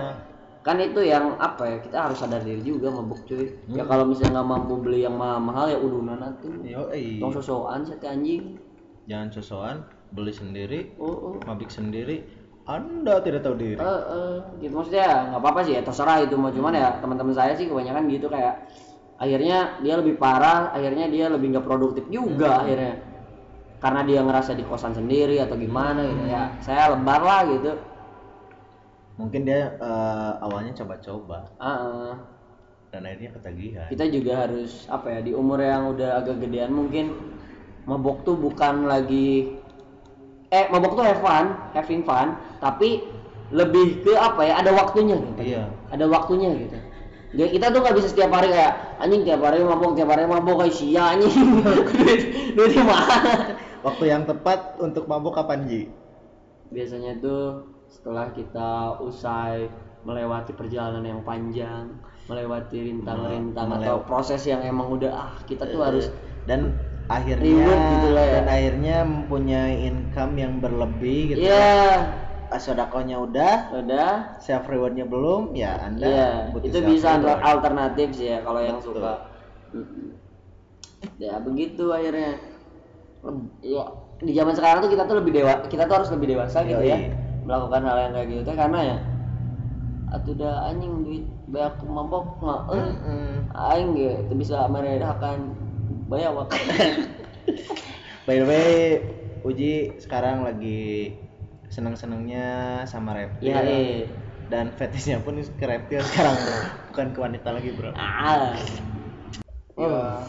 kan 0.63 0.79
itu 0.79 1.03
yang 1.03 1.35
apa 1.43 1.67
ya 1.67 1.77
kita 1.83 1.99
harus 2.07 2.23
sadar 2.23 2.39
diri 2.47 2.63
juga 2.63 2.95
mabuk 2.95 3.27
cuy. 3.27 3.51
Ya 3.75 3.83
Hmm. 3.83 3.91
kalau 3.91 4.05
misalnya 4.07 4.39
nggak 4.39 4.49
mampu 4.49 4.75
beli 4.79 5.03
yang 5.03 5.19
mahal-mahal 5.19 5.67
ya 5.75 5.79
udunan 5.83 6.23
tuh, 6.39 6.55
yo 6.63 6.87
eh 6.95 7.19
tong 7.19 7.35
sosokan 7.35 7.83
sate 7.83 8.07
anjing. 8.07 8.63
jangan 9.11 9.27
sosokan 9.35 9.77
beli 10.15 10.31
sendiri 10.31 10.81
Oh, 11.03 11.35
oh. 11.35 11.37
mabik 11.51 11.67
sendiri 11.67 12.23
anda 12.71 13.19
tidak 13.19 13.43
tahu 13.43 13.55
diri. 13.59 13.79
Eh, 13.79 14.03
eh, 14.15 14.37
gitu. 14.63 14.73
Maksudnya 14.79 15.35
nggak 15.35 15.41
apa-apa 15.43 15.61
sih 15.67 15.75
ya 15.75 15.83
terserah 15.83 16.23
itu 16.23 16.35
mau 16.39 16.55
cuman 16.55 16.73
ya 16.75 16.89
teman-teman 17.03 17.35
saya 17.35 17.53
sih 17.59 17.67
kebanyakan 17.67 18.07
gitu 18.07 18.31
kayak 18.31 18.71
akhirnya 19.21 19.77
dia 19.85 19.95
lebih 20.01 20.17
parah 20.17 20.73
akhirnya 20.73 21.11
dia 21.13 21.27
lebih 21.29 21.53
nggak 21.57 21.67
produktif 21.67 22.07
juga 22.07 22.63
akhirnya. 22.63 23.03
Karena 23.81 24.01
dia 24.05 24.21
ngerasa 24.23 24.53
di 24.55 24.65
kosan 24.65 24.95
sendiri 24.95 25.43
atau 25.43 25.59
gimana 25.59 26.07
gitu. 26.07 26.25
Ya 26.31 26.55
saya 26.63 26.95
lebar 26.95 27.21
lah 27.21 27.43
gitu. 27.51 27.73
Mungkin 29.19 29.43
dia 29.43 29.75
eh, 29.75 30.33
awalnya 30.41 30.73
coba-coba. 30.79 31.51
Ah, 31.59 31.69
ah. 31.69 32.13
dan 32.91 33.07
akhirnya 33.07 33.31
ketagihan. 33.39 33.87
Kita 33.87 34.05
juga 34.11 34.33
harus 34.47 34.87
apa 34.91 35.15
ya 35.15 35.21
di 35.23 35.31
umur 35.31 35.63
yang 35.63 35.95
udah 35.95 36.23
agak 36.23 36.43
gedean 36.43 36.75
mungkin 36.75 37.15
mabok 37.87 38.27
tuh 38.27 38.37
bukan 38.37 38.87
lagi 38.87 39.57
eh 40.51 40.67
mabok 40.69 40.99
tuh 40.99 41.05
have 41.07 41.23
fun 41.23 41.55
having 41.73 42.03
fun 42.03 42.35
tapi 42.61 43.03
lebih 43.51 44.05
ke 44.05 44.13
apa 44.15 44.41
ya 44.45 44.55
ada 44.57 44.71
waktunya 44.71 45.17
gitu. 45.19 45.41
Iya. 45.43 45.65
Ada 45.91 46.05
waktunya 46.07 46.55
gitu. 46.55 46.77
Nggak- 47.31 47.51
kita 47.51 47.67
tuh 47.69 47.81
nggak 47.81 47.97
bisa 47.97 48.09
setiap 48.09 48.31
hari 48.31 48.49
kayak 48.49 48.73
anjing 48.99 49.23
tiap 49.23 49.41
hari 49.41 49.59
mabok 49.61 49.95
tiap 49.95 50.09
hari 50.09 50.25
mabok 50.25 50.57
kayak 50.61 50.75
sia 50.75 51.03
anjing. 51.11 51.63
Duit 51.99 52.23
duitnya 52.55 52.85
mana? 52.85 53.19
Waktu 53.81 54.05
yang 54.07 54.23
tepat 54.25 54.77
untuk 54.79 55.07
mabuk 55.07 55.33
kapan 55.33 55.65
Ji? 55.65 55.89
Biasanya 56.69 57.19
tuh 57.19 57.65
setelah 57.89 58.31
kita 58.31 58.71
usai 59.01 59.67
melewati 60.01 60.55
perjalanan 60.55 61.03
yang 61.03 61.21
panjang 61.21 61.91
melewati 62.25 62.79
rintang-rintang 62.87 63.67
Melew- 63.69 63.83
atau 63.83 63.97
proses 64.01 64.39
yang 64.43 64.63
emang 64.63 64.87
udah 64.89 65.11
ah 65.11 65.33
kita 65.45 65.67
tuh 65.67 65.83
harus 65.83 66.07
dan 66.47 66.79
akhirnya 67.11 67.67
gitu 67.91 68.09
lah 68.15 68.23
ya. 68.23 68.33
dan 68.33 68.45
akhirnya 68.47 68.97
mempunyai 69.03 69.83
income 69.83 70.39
yang 70.39 70.55
berlebih 70.57 71.35
gitu 71.35 71.43
Iya, 71.43 71.59
ya. 71.59 71.91
Sodakonya 72.59 73.21
udah 73.23 73.55
udah. 73.79 74.11
self 74.43 74.67
rewardnya 74.67 75.07
belum 75.07 75.55
ya 75.55 75.79
anda 75.87 76.09
Iya, 76.09 76.27
butuh 76.51 76.67
itu 76.67 76.79
bisa 76.83 77.21
reward. 77.21 77.39
alternatif 77.45 78.09
sih 78.17 78.27
ya 78.35 78.39
kalau 78.43 78.59
yang 78.59 78.83
Betul. 78.83 78.99
suka. 78.99 79.13
Ya 81.21 81.37
begitu 81.39 81.85
akhirnya. 81.93 82.41
Ya 83.61 83.85
di 84.21 84.33
zaman 84.37 84.53
sekarang 84.57 84.85
tuh 84.85 84.91
kita 84.93 85.05
tuh 85.09 85.17
lebih 85.21 85.33
dewa, 85.33 85.65
kita 85.65 85.89
tuh 85.89 85.95
harus 86.01 86.11
lebih 86.13 86.37
dewasa 86.37 86.61
gitu 86.65 86.81
ya 86.85 86.97
Yoi. 87.01 87.09
melakukan 87.41 87.81
hal 87.89 87.97
yang 88.05 88.13
kayak 88.13 88.27
gitu 88.29 88.43
teh 88.45 88.57
karena 88.57 88.79
ya 88.85 88.97
atuh 90.11 90.35
dah 90.37 90.69
anjing 90.69 90.93
duit 91.07 91.25
banyak 91.49 91.75
mabok 91.89 92.27
mah 92.45 92.61
eh 92.75 92.85
Mm-mm. 93.01 93.33
aing 93.55 93.97
gitu 93.97 94.33
bisa 94.37 94.69
meredakan 94.69 95.57
banyak 96.05 96.37
waktu 96.37 96.53
by 98.29 98.37
the 98.37 98.45
way 98.45 98.71
Uji 99.41 99.97
sekarang 99.97 100.45
lagi 100.45 101.17
seneng 101.71 101.95
senengnya 101.95 102.83
sama 102.85 103.15
reptil. 103.15 103.55
Ya 103.55 103.63
eh 103.63 104.11
dan 104.51 104.75
fetishnya 104.75 105.23
pun 105.23 105.39
ke 105.39 105.65
reptil 105.65 106.03
sekarang 106.03 106.35
bro. 106.35 106.61
Bukan 106.91 107.07
ke 107.15 107.19
wanita 107.23 107.49
lagi 107.55 107.71
bro. 107.73 107.95
Ah. 107.95 108.59
Ya, 109.79 110.27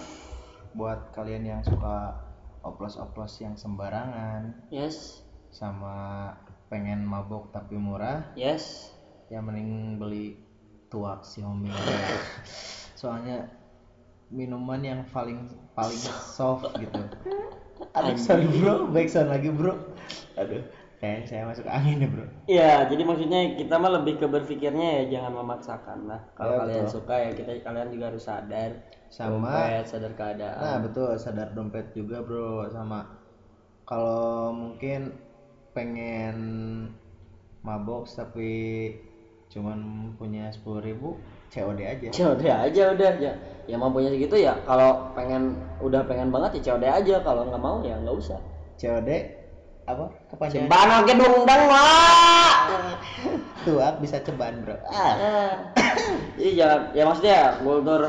buat 0.77 1.11
kalian 1.11 1.43
yang 1.43 1.61
suka 1.65 2.15
oplos-oplos 2.63 3.41
yang 3.41 3.57
sembarangan 3.57 4.69
yes. 4.71 5.25
sama 5.51 6.29
pengen 6.71 7.03
mabok 7.03 7.51
tapi 7.51 7.75
murah 7.75 8.23
yes. 8.39 8.95
ya 9.27 9.43
mending 9.43 9.99
beli 9.99 10.39
tuak 10.87 11.27
Xiaomi 11.27 11.67
soalnya 12.95 13.51
minuman 14.31 14.79
yang 14.79 15.01
paling 15.11 15.51
paling 15.75 15.99
soft 16.31 16.71
gitu. 16.79 17.01
Aduh 17.91 18.15
sorry 18.15 18.47
bro. 18.47 18.87
Backsound 18.87 19.27
lagi 19.33 19.51
bro. 19.51 19.75
Aduh 20.39 20.63
kayak 21.01 21.25
saya 21.25 21.43
masuk 21.49 21.65
angin 21.65 21.97
ya 22.05 22.09
bro 22.13 22.25
Iya, 22.45 22.71
jadi 22.89 23.01
maksudnya 23.05 23.39
kita 23.57 23.75
mah 23.81 23.91
lebih 24.01 24.13
ke 24.21 24.25
berpikirnya 24.29 24.87
ya 25.01 25.03
jangan 25.17 25.33
memaksakan 25.39 25.99
lah. 26.09 26.19
Kalau 26.37 26.53
Ya, 26.53 26.59
kalian 26.61 26.85
betul. 26.85 26.93
suka 27.01 27.15
ya 27.21 27.29
kita 27.37 27.51
kalian 27.65 27.89
juga 27.93 28.05
harus 28.11 28.23
sadar. 28.25 28.71
Sama- 29.11 29.49
dompet, 29.51 29.83
sadar 29.91 30.11
keadaan. 30.15 30.61
nah 30.61 30.75
betul 30.79 31.09
sadar 31.19 31.47
dompet 31.51 31.85
juga 31.91 32.23
bro 32.23 32.69
sama 32.71 33.03
kalau 33.83 34.55
mungkin 34.55 35.11
pengen 35.75 36.37
mabok 37.61 38.07
tapi 38.09 38.51
cuman 39.51 39.79
punya 40.15 40.47
sepuluh 40.55 40.79
ribu 40.79 41.09
COD 41.51 41.83
aja 41.83 42.07
COD 42.07 42.43
aja 42.47 42.83
udah 42.95 43.11
ya. 43.19 43.33
Ya 43.67 43.75
mampunya 43.77 44.07
segitu 44.11 44.35
ya. 44.39 44.55
Kalau 44.63 45.11
pengen 45.13 45.55
udah 45.83 46.01
pengen 46.07 46.31
banget 46.31 46.59
ya 46.63 46.71
COD 46.71 46.85
aja. 46.87 47.15
Kalau 47.21 47.43
nggak 47.47 47.59
mau 47.61 47.83
ya 47.83 47.99
nggak 47.99 48.15
usah. 48.15 48.39
COD 48.79 49.09
apa 49.89 50.05
kepanjangan 50.29 50.69
Cembana 50.69 50.95
ke 51.03 51.13
dungdang 51.17 51.63
lah. 51.67 52.51
tuak 53.65 54.01
bisa 54.01 54.17
ceban 54.25 54.65
bro 54.65 54.73
ah 54.89 55.13
jangan 56.57 56.81
ya 56.97 57.03
maksudnya 57.05 57.61
kultur 57.61 58.01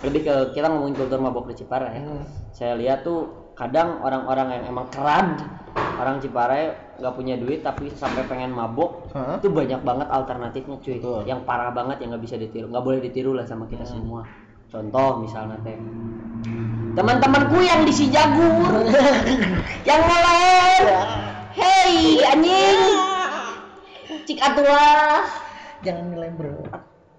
lebih 0.00 0.20
ke 0.24 0.34
kita 0.56 0.70
ngomongin 0.70 0.96
kultur 0.96 1.18
mabok 1.20 1.50
di 1.50 1.54
Ciparai 1.58 1.98
ya. 1.98 2.00
Hmm. 2.06 2.24
Saya 2.54 2.72
lihat 2.78 3.02
tuh 3.02 3.52
kadang 3.58 3.98
orang-orang 4.00 4.54
yang 4.54 4.64
emang 4.70 4.86
kerad 4.94 5.42
orang 5.98 6.22
Ciparai 6.22 6.88
nggak 6.98 7.14
punya 7.14 7.34
duit 7.38 7.66
tapi 7.66 7.90
sampai 7.94 8.22
pengen 8.30 8.54
mabok 8.54 9.10
Hah? 9.14 9.38
itu 9.38 9.50
banyak 9.50 9.82
banget 9.82 10.06
alternatifnya 10.10 10.78
cuy 10.78 10.98
Betul. 10.98 11.22
yang 11.26 11.42
parah 11.42 11.74
banget 11.74 12.02
yang 12.02 12.14
nggak 12.14 12.24
bisa 12.26 12.38
ditiru 12.38 12.70
nggak 12.70 12.84
boleh 12.86 13.00
ditiru 13.02 13.34
lah 13.34 13.46
sama 13.46 13.66
kita 13.66 13.86
semua 13.86 14.22
contoh 14.70 15.22
misalnya 15.22 15.58
teh 15.62 15.78
teman-temanku 16.94 17.58
yang 17.62 17.82
di 17.86 17.94
si 17.94 18.10
Jagur 18.10 18.82
yang 19.88 20.00
ngeler 20.06 20.47
cik 24.38 24.46
atulah 24.46 25.26
jangan 25.82 26.14
nilai 26.14 26.30
bro 26.30 26.62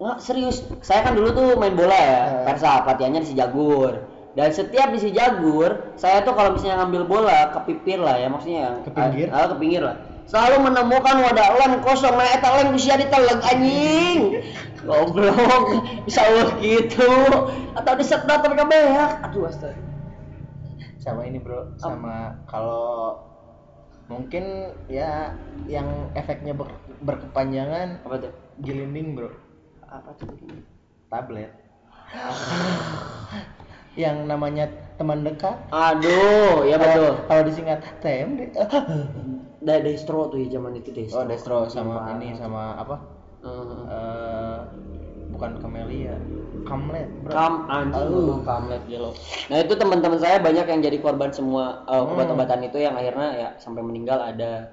Nggak, 0.00 0.16
serius. 0.24 0.64
Saya 0.80 1.04
kan 1.04 1.12
dulu 1.12 1.28
tuh 1.36 1.48
main 1.60 1.76
bola 1.76 1.92
ya, 1.92 2.20
Eh. 2.24 2.48
Persa, 2.48 2.88
latihannya 2.88 3.20
di 3.20 3.28
si 3.28 3.34
Jagur. 3.36 4.00
Dan 4.32 4.48
setiap 4.48 4.96
di 4.96 4.96
si 4.96 5.12
Jagur, 5.12 5.92
saya 6.00 6.24
tuh 6.24 6.32
kalau 6.32 6.56
misalnya 6.56 6.80
ngambil 6.80 7.04
bola 7.04 7.52
ke 7.52 7.68
pipir 7.68 8.00
lah 8.00 8.16
ya, 8.16 8.32
maksudnya 8.32 8.60
yang 8.64 8.76
Ke 8.80 8.96
pinggir? 8.96 9.28
Ah, 9.28 9.44
ke 9.52 9.60
pinggir 9.60 9.84
lah. 9.84 10.00
Selalu 10.24 10.72
menemukan 10.72 11.20
wadah 11.20 11.52
lem 11.52 11.84
kosong, 11.84 12.16
nah 12.16 12.32
eta 12.32 12.48
lem 12.48 12.72
bisa 12.72 12.96
diteleg 12.96 13.44
anjing. 13.44 14.20
Goblok, 14.88 15.84
bisa 16.08 16.24
Allah 16.24 16.48
gitu. 16.64 17.12
Atau 17.76 17.92
disedot 18.00 18.40
tapi 18.40 18.56
kebeak. 18.56 19.20
Aduh 19.28 19.52
astaga. 19.52 19.76
sama 20.96 21.28
ini 21.28 21.40
bro 21.40 21.76
sama 21.76 22.40
kalau 22.44 23.16
mungkin 24.10 24.44
ya 24.86 25.30
yang 25.64 25.86
efeknya 26.12 26.50
ber- 26.50 26.74
berkepanjangan 27.00 28.02
Apa 28.02 28.16
tuh? 28.20 28.32
gelinding 28.58 29.14
bro 29.14 29.30
Apa 29.80 30.10
tuh? 30.18 30.34
tablet 31.06 31.54
yang 33.94 34.26
namanya 34.26 34.66
teman 34.96 35.22
dekat 35.22 35.54
Aduh, 35.70 36.62
ya 36.64 36.74
betul. 36.76 37.22
Kalau- 37.24 37.46
disingkat 37.46 37.80
TMD 38.02 38.50
Da 39.60 39.76
destro 39.78 40.26
tuh 40.26 40.40
ya 40.40 40.48
zaman 40.50 40.72
itu 40.74 40.90
destro. 40.90 41.20
oh 41.20 41.24
destro 41.24 41.56
sama 41.66 42.00
Parah. 42.00 42.16
ini 42.16 42.32
sama 42.32 42.74
apa 42.74 42.96
Heeh. 43.40 43.80
eh 43.86 44.58
bukan 45.30 45.60
Camellia 45.60 46.16
Kamlet 46.70 47.08
bro 47.26 47.32
Kam 47.34 47.54
anjing 47.66 48.06
ngomong 48.14 48.42
kamlet 48.46 48.82
gelo. 48.86 49.10
Nah 49.50 49.58
itu 49.58 49.74
teman-teman 49.74 50.22
saya 50.22 50.38
banyak 50.38 50.66
yang 50.70 50.80
jadi 50.86 50.98
korban 51.02 51.34
semua 51.34 51.82
uh, 51.90 52.06
Hmm. 52.06 52.14
obat-obatan 52.14 52.62
itu 52.62 52.78
yang 52.78 52.94
akhirnya 52.94 53.28
ya 53.34 53.48
sampai 53.58 53.82
meninggal 53.82 54.22
ada. 54.22 54.70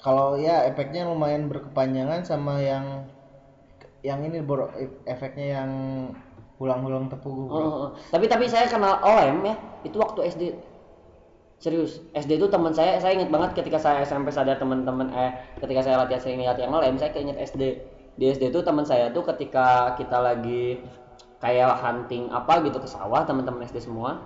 kalau 0.00 0.32
ya 0.32 0.64
efeknya 0.64 1.04
lumayan 1.04 1.44
berkepanjangan 1.52 2.24
sama 2.24 2.56
yang 2.56 3.04
yang 4.00 4.24
ini 4.24 4.40
bro 4.40 4.72
efeknya 5.04 5.60
yang 5.60 5.70
hulang-hulang 6.56 7.08
tepung 7.12 7.48
bro. 7.48 7.56
Oh, 7.56 7.64
oh. 7.68 7.88
Tapi 8.08 8.24
tapi 8.24 8.48
saya 8.48 8.64
kenal 8.64 9.00
OM 9.00 9.44
ya 9.44 9.56
itu 9.84 9.96
waktu 10.00 10.20
SD. 10.32 10.42
Serius, 11.60 12.00
SD 12.16 12.40
itu 12.40 12.48
teman 12.48 12.72
saya, 12.72 12.96
saya 12.96 13.12
inget 13.12 13.28
banget 13.28 13.52
ketika 13.52 13.76
saya 13.76 14.00
SMP 14.00 14.32
sadar 14.32 14.56
teman-teman 14.56 15.12
eh 15.12 15.36
ketika 15.60 15.84
saya 15.84 16.00
latihan 16.00 16.20
sering 16.24 16.40
lihat 16.40 16.56
yang 16.56 16.72
OM, 16.72 16.96
saya 16.96 17.12
keinget 17.12 17.36
SD. 17.36 17.62
Di 18.16 18.24
SD 18.32 18.48
itu 18.48 18.64
teman 18.64 18.88
saya 18.88 19.12
tuh 19.12 19.20
ketika 19.28 19.92
kita 20.00 20.16
lagi 20.16 20.80
kayak 21.40 21.80
hunting 21.80 22.28
apa 22.28 22.60
gitu 22.68 22.78
ke 22.78 22.88
sawah 22.88 23.24
teman-teman 23.24 23.64
SD 23.64 23.88
semua. 23.88 24.20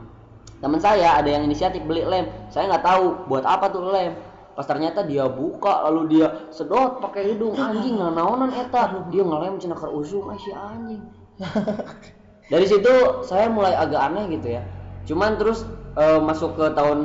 Teman 0.59 0.83
saya 0.83 1.19
ada 1.19 1.31
yang 1.31 1.47
inisiatif 1.47 1.83
beli 1.87 2.03
lem. 2.03 2.27
Saya 2.51 2.71
nggak 2.75 2.85
tahu 2.85 3.05
buat 3.31 3.47
apa 3.47 3.71
tuh 3.71 3.91
lem. 3.91 4.19
Pas 4.55 4.67
ternyata 4.67 5.03
dia 5.03 5.27
buka 5.27 5.83
lalu 5.91 6.19
dia 6.19 6.47
sedot 6.55 7.03
pakai 7.03 7.35
hidung 7.35 7.59
anjing 7.59 7.99
nah 7.99 8.11
naonan 8.11 8.51
eta. 8.55 9.11
Dia 9.11 9.23
ngelem 9.23 9.59
cenah 9.63 9.79
keur 9.79 9.95
usum 9.95 10.31
ah, 10.31 10.39
si 10.39 10.51
anjing. 10.51 11.03
Dari 12.53 12.67
situ 12.69 13.25
saya 13.25 13.51
mulai 13.51 13.75
agak 13.75 13.99
aneh 14.11 14.31
gitu 14.35 14.59
ya. 14.59 14.63
Cuman 15.07 15.39
terus 15.39 15.67
eh, 15.99 16.21
masuk 16.23 16.59
ke 16.59 16.67
tahun 16.75 16.99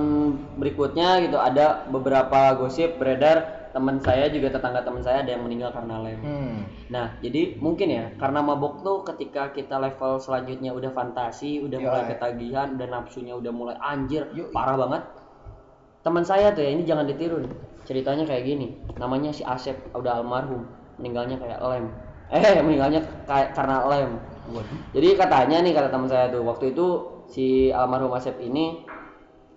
berikutnya 0.57 1.25
gitu 1.25 1.37
ada 1.37 1.85
beberapa 1.89 2.57
gosip 2.57 2.97
beredar 2.97 3.58
teman 3.69 4.01
saya 4.01 4.25
juga 4.33 4.49
tetangga 4.49 4.81
teman 4.81 5.01
saya 5.05 5.21
ada 5.21 5.31
yang 5.37 5.45
meninggal 5.45 5.69
karena 5.69 5.95
lem. 6.01 6.19
Hmm. 6.25 6.57
Nah, 6.89 7.13
jadi 7.21 7.61
mungkin 7.61 7.87
ya 7.93 8.05
karena 8.17 8.41
mabok 8.41 8.81
tuh 8.81 8.97
ketika 9.05 9.53
kita 9.53 9.77
level 9.77 10.17
selanjutnya 10.17 10.73
udah 10.73 10.89
fantasi, 10.89 11.61
udah 11.61 11.77
Yoi. 11.77 11.85
mulai 11.85 12.03
ketagihan, 12.09 12.67
udah 12.73 12.87
nafsunya 12.89 13.33
udah 13.37 13.53
mulai 13.53 13.77
anjir, 13.77 14.25
Yoi. 14.33 14.49
parah 14.49 14.73
banget. 14.73 15.03
Teman 16.01 16.23
saya 16.25 16.49
tuh 16.55 16.65
ya 16.65 16.73
ini 16.73 16.83
jangan 16.87 17.05
ditiru 17.05 17.45
nih. 17.45 17.53
Ceritanya 17.85 18.25
kayak 18.25 18.43
gini. 18.45 18.73
Namanya 18.97 19.29
si 19.29 19.45
Asep 19.45 19.77
udah 19.93 20.21
almarhum, 20.21 20.65
meninggalnya 20.97 21.37
kayak 21.37 21.61
lem. 21.61 21.87
Eh, 22.29 22.61
meninggalnya 22.61 23.01
kayak 23.25 23.57
karena 23.57 23.89
lem. 23.89 24.21
Jadi 24.93 25.17
katanya 25.17 25.65
nih 25.65 25.73
kata 25.73 25.89
teman 25.89 26.09
saya 26.09 26.29
tuh 26.29 26.45
waktu 26.45 26.77
itu 26.77 26.85
si 27.29 27.69
almarhum 27.73 28.13
Asep 28.13 28.37
ini 28.37 28.85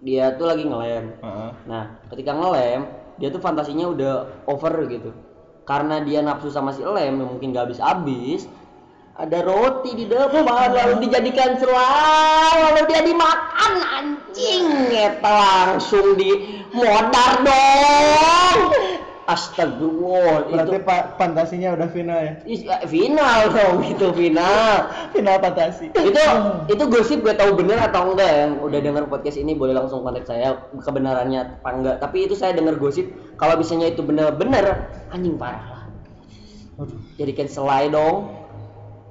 dia 0.03 0.35
tuh 0.37 0.51
lagi 0.51 0.67
ngelem. 0.67 1.15
Heeh. 1.23 1.51
Nah, 1.71 1.85
ketika 2.11 2.35
ngelem, 2.35 3.02
dia 3.23 3.31
tuh 3.31 3.39
fantasinya 3.39 3.87
udah 3.87 4.15
over 4.51 4.75
gitu. 4.91 5.15
Karena 5.63 6.03
dia 6.03 6.19
nafsu 6.27 6.51
sama 6.51 6.75
si 6.75 6.83
lem 6.83 7.23
yang 7.23 7.31
mungkin 7.31 7.55
gak 7.55 7.71
habis-habis, 7.71 8.51
ada 9.15 9.47
roti 9.47 9.95
di 9.95 10.11
depan 10.11 10.43
lalu 10.77 11.07
dijadikan 11.07 11.55
selai 11.55 12.55
lalu 12.67 12.83
dia 12.91 13.01
dimakan 13.07 13.73
anjing 13.95 14.91
eta 14.91 15.31
langsung 15.31 16.17
di 16.17 16.65
modar 16.75 17.45
dong 17.45 18.59
astagfirullah 19.33 20.53
berarti 20.53 20.77
itu 20.77 20.85
pak 20.85 21.01
fantasinya 21.17 21.69
udah 21.73 21.89
final 21.89 22.19
ya? 22.21 22.33
Eh, 22.45 22.87
final 22.87 23.41
dong 23.49 23.81
itu 23.89 24.07
final. 24.13 24.75
Final 25.11 25.37
fantasi. 25.41 25.89
Itu 25.91 26.23
itu 26.69 26.83
gosip 26.93 27.25
gue 27.25 27.35
tahu 27.35 27.57
bener 27.57 27.81
atau 27.81 28.13
enggak 28.13 28.31
yang 28.31 28.53
udah 28.61 28.79
denger 28.85 29.05
podcast 29.09 29.41
ini 29.41 29.57
boleh 29.57 29.73
langsung 29.73 30.05
kontak 30.05 30.29
saya. 30.29 30.69
Kebenarannya 30.77 31.63
apa 31.63 31.71
enggak? 31.73 31.97
Tapi 32.05 32.29
itu 32.29 32.35
saya 32.37 32.53
denger 32.53 32.77
gosip 32.77 33.09
kalau 33.41 33.57
misalnya 33.57 33.91
itu 33.91 34.05
bener-bener 34.05 34.93
anjing 35.09 35.41
parah 35.41 35.65
lah. 35.67 35.85
Aduh. 36.81 37.01
jadikan 37.17 37.49
selai 37.49 37.89
dong. 37.89 38.29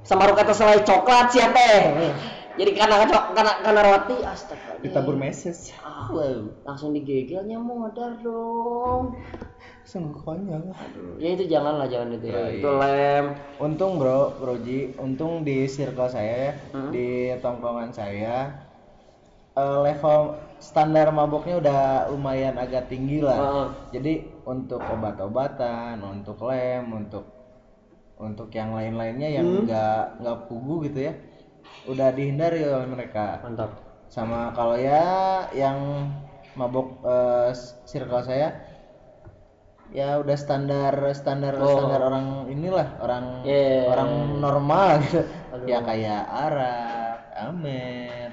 Sama 0.02 0.26
kata 0.34 0.50
selai 0.50 0.82
coklat 0.82 1.30
siapa 1.30 1.54
teh 1.54 2.10
jadi 2.52 2.70
karena 2.76 3.08
karena 3.08 3.52
karena 3.64 3.80
roti 3.80 4.16
astaga. 4.28 4.76
Ditabur 4.84 5.16
meses. 5.16 5.72
Ah, 5.80 6.10
wow 6.12 6.52
langsung 6.68 6.92
digegelnya 6.92 7.56
modar 7.56 8.18
dong 8.20 9.16
sungguh 9.82 10.14
konyol 10.16 10.70
Aduh, 10.70 11.18
ya 11.18 11.34
itu 11.34 11.44
janganlah 11.46 11.90
jangan 11.90 12.14
itu 12.14 12.26
ya. 12.30 12.38
Ya, 12.38 12.44
itu 12.54 12.68
lem. 12.70 13.24
Untung 13.58 13.98
bro 13.98 14.30
broji 14.38 14.94
untung 14.96 15.42
di 15.42 15.66
circle 15.66 16.06
saya 16.06 16.34
ya 16.38 16.52
Hmm. 16.70 16.90
di 16.90 17.06
tongkongan 17.38 17.90
saya 17.90 18.62
eh, 19.52 19.78
level 19.82 20.38
standar 20.58 21.10
maboknya 21.10 21.58
udah 21.58 21.80
lumayan 22.08 22.56
agak 22.56 22.88
tinggi 22.88 23.20
lah. 23.20 23.36
Heeh. 23.36 23.68
jadi 23.92 24.12
untuk 24.44 24.80
obat-obatan 24.80 25.98
untuk 26.00 26.38
lem 26.42 26.86
untuk 26.88 27.24
untuk 28.16 28.48
yang 28.50 28.72
lain-lainnya 28.72 29.28
yang 29.28 29.46
Hmm. 29.46 29.62
nggak 29.66 30.04
nggak 30.22 30.38
pugu 30.46 30.86
gitu 30.86 31.10
ya 31.10 31.14
udah 31.84 32.08
dihindari 32.10 32.62
oleh 32.62 32.86
mereka. 32.86 33.42
Mantap. 33.42 33.70
Sama 34.06 34.52
kalau 34.52 34.78
ya 34.78 35.02
yang 35.52 36.06
mabok 36.54 37.02
eh, 37.02 37.50
circle 37.84 38.22
saya 38.22 38.71
ya 39.92 40.16
udah 40.16 40.32
standar 40.34 40.92
standar 41.12 41.52
Oh. 41.54 41.68
standar 41.70 42.00
orang 42.02 42.48
inilah 42.48 42.96
orang 42.98 43.44
Yeah. 43.44 43.86
orang 43.86 44.10
normal 44.40 45.04
gitu 45.04 45.20
Aduh. 45.52 45.66
ya 45.66 45.78
kayak 45.80 46.22
Arab 46.24 47.16
Amer 47.34 48.30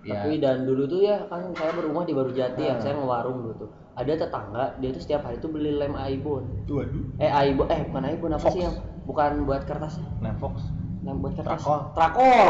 ya 0.00 0.16
Tapi 0.18 0.36
dan 0.38 0.64
dulu 0.64 0.84
tuh 0.84 1.00
ya 1.02 1.16
kan 1.26 1.52
saya 1.52 1.72
berumah 1.72 2.02
di 2.02 2.12
Barujati 2.12 2.60
Ah. 2.62 2.66
yang 2.66 2.78
saya 2.78 2.94
ngewarung 2.94 3.36
dulu 3.38 3.54
tuh. 3.58 3.70
Ada 3.94 4.12
tetangga 4.18 4.74
dia 4.76 4.90
tuh 4.90 4.98
setiap 4.98 5.22
hari 5.22 5.38
tuh 5.38 5.48
beli 5.48 5.70
lem 5.72 5.92
Aibon. 5.94 6.44
waduh 6.66 7.04
Eh 7.16 7.30
Aibon 7.30 7.68
eh 7.68 7.84
bukan 7.86 8.02
Aibon 8.04 8.30
apa 8.32 8.48
sih 8.50 8.58
Fox. 8.58 8.64
yang 8.64 8.74
bukan 9.04 9.30
buat 9.44 9.62
kertasnya? 9.62 10.08
nah 10.18 10.32
Fox 10.34 10.60
Lem 11.04 11.20
buat 11.20 11.36
kertas. 11.36 11.60
Trakol. 11.60 11.80
Trakol. 11.92 12.48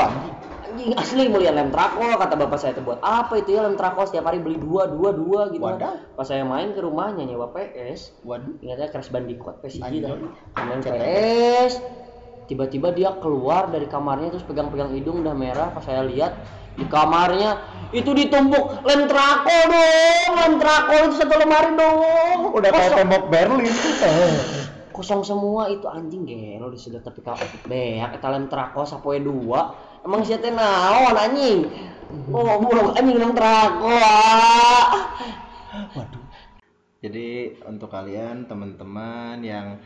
Anjing 0.64 0.94
asli 0.94 1.26
mulia 1.26 1.50
lem 1.50 1.74
trakol 1.74 2.14
kata 2.14 2.34
bapak 2.38 2.58
saya 2.58 2.72
tuh 2.74 2.86
buat 2.86 2.98
apa 3.02 3.42
itu 3.42 3.58
ya 3.58 3.66
lem 3.66 3.74
trakol 3.74 4.06
setiap 4.06 4.30
hari 4.30 4.38
beli 4.38 4.62
dua 4.62 4.86
dua 4.86 5.10
dua 5.10 5.50
gitu. 5.50 5.66
Wadaw. 5.66 6.14
Pas 6.14 6.26
saya 6.26 6.46
main 6.46 6.70
ke 6.70 6.80
rumahnya 6.80 7.26
nyewa 7.26 7.50
PS, 7.50 8.14
waduh 8.22 8.54
ingatnya 8.62 8.90
Crash 8.94 9.10
Bandicoot 9.10 9.58
PS 9.62 9.82
Anjing. 9.82 10.06
dah. 10.06 10.18
Main. 10.62 10.80
PS. 10.82 11.82
Tiba-tiba 12.44 12.92
dia 12.94 13.10
keluar 13.18 13.72
dari 13.72 13.88
kamarnya 13.88 14.28
terus 14.30 14.44
pegang-pegang 14.46 14.92
hidung 14.92 15.24
udah 15.24 15.32
merah 15.32 15.72
pas 15.72 15.82
saya 15.82 16.04
lihat 16.04 16.36
di 16.74 16.84
kamarnya 16.90 17.58
itu 17.94 18.10
ditumpuk 18.10 18.82
lem 18.82 19.06
trako 19.06 19.58
dong 19.70 20.30
lem 20.34 20.54
trako 20.58 20.94
itu 21.06 21.14
satu 21.22 21.34
lemari 21.38 21.70
dong 21.78 22.50
udah 22.50 22.70
kayak 22.74 22.98
tembok 22.98 23.24
Berlin 23.30 23.70
kosong 24.94 25.26
semua 25.26 25.66
itu 25.66 25.90
anjing 25.90 26.22
gelo 26.22 26.70
di 26.70 26.78
sudah 26.78 27.02
tapi 27.02 27.18
kalau 27.26 27.42
beak 27.66 28.14
eta 28.14 28.28
lem 28.30 28.46
trako 28.46 28.86
sapoe 28.86 29.18
dua 29.18 29.74
emang 30.06 30.22
siapa 30.22 30.54
naon 30.54 31.18
anjing 31.18 31.66
oh 32.30 32.62
burung 32.62 32.94
anjing 32.94 33.18
lem 33.18 33.34
trako 33.34 33.90
ah. 33.90 35.10
Waduh. 35.98 36.22
Jadi 37.02 37.58
untuk 37.66 37.90
kalian 37.90 38.46
teman-teman 38.46 39.42
yang 39.42 39.82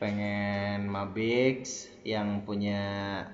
pengen 0.00 0.88
mabix, 0.88 1.88
yang 2.04 2.44
punya 2.44 2.82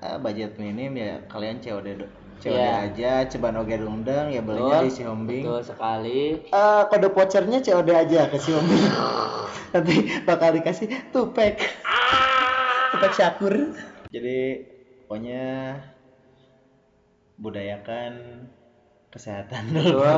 eh, 0.03 0.19
budget 0.19 0.59
minim 0.59 0.95
ya 0.95 1.23
kalian 1.31 1.63
COD 1.63 2.03
COD 2.43 2.51
Iya. 2.53 2.75
aja, 2.85 3.13
ceban 3.25 3.55
oge 3.55 3.77
dungdeng 3.77 4.27
ya 4.29 4.43
belinya 4.43 4.79
Betul, 4.79 4.85
di 4.85 4.91
si 4.91 5.03
Hombing. 5.03 5.45
betul 5.45 5.61
sekali 5.63 6.23
Eh, 6.45 6.83
kode 6.85 7.09
vouchernya 7.09 7.59
COD 7.61 7.89
aja 7.89 8.21
ke 8.27 8.37
si 8.37 8.51
Hombing. 8.51 8.83
Nanti 9.73 9.95
bakal 10.23 10.51
dikasih 10.53 10.85
tupek. 11.09 11.63
Tupek 12.91 13.13
syakur. 13.13 13.55
Jadi 14.11 14.67
pokoknya 15.01 15.45
budayakan 17.37 18.13
kesehatan 19.09 19.63
dulu. 19.71 20.03
Betul. 20.03 20.17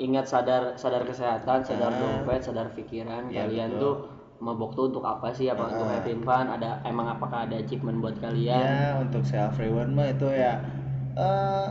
Ingat 0.00 0.26
sadar 0.26 0.62
sadar 0.74 1.04
kesehatan, 1.04 1.60
sadar 1.60 1.92
Ah. 1.92 1.98
dompet, 2.00 2.40
sadar 2.40 2.72
pikiran. 2.72 3.28
Ya, 3.28 3.44
kalian 3.44 3.76
betul. 3.76 3.82
tuh 3.82 3.94
mabok 4.40 4.72
tuh 4.72 4.84
untuk 4.88 5.04
apa 5.04 5.28
sih? 5.30 5.46
Apa 5.46 5.68
untuk 5.68 5.84
Ah. 5.84 5.92
having 5.94 6.24
fun? 6.24 6.48
Ada 6.48 6.80
emang 6.82 7.06
apakah 7.10 7.44
ada 7.44 7.54
achievement 7.54 8.00
buat 8.00 8.16
kalian? 8.16 8.64
Ya 8.64 8.96
untuk 8.96 9.22
self 9.22 9.54
reward 9.54 9.92
mah 9.92 10.08
itu 10.08 10.24
ya 10.26 10.56
eh 11.16 11.68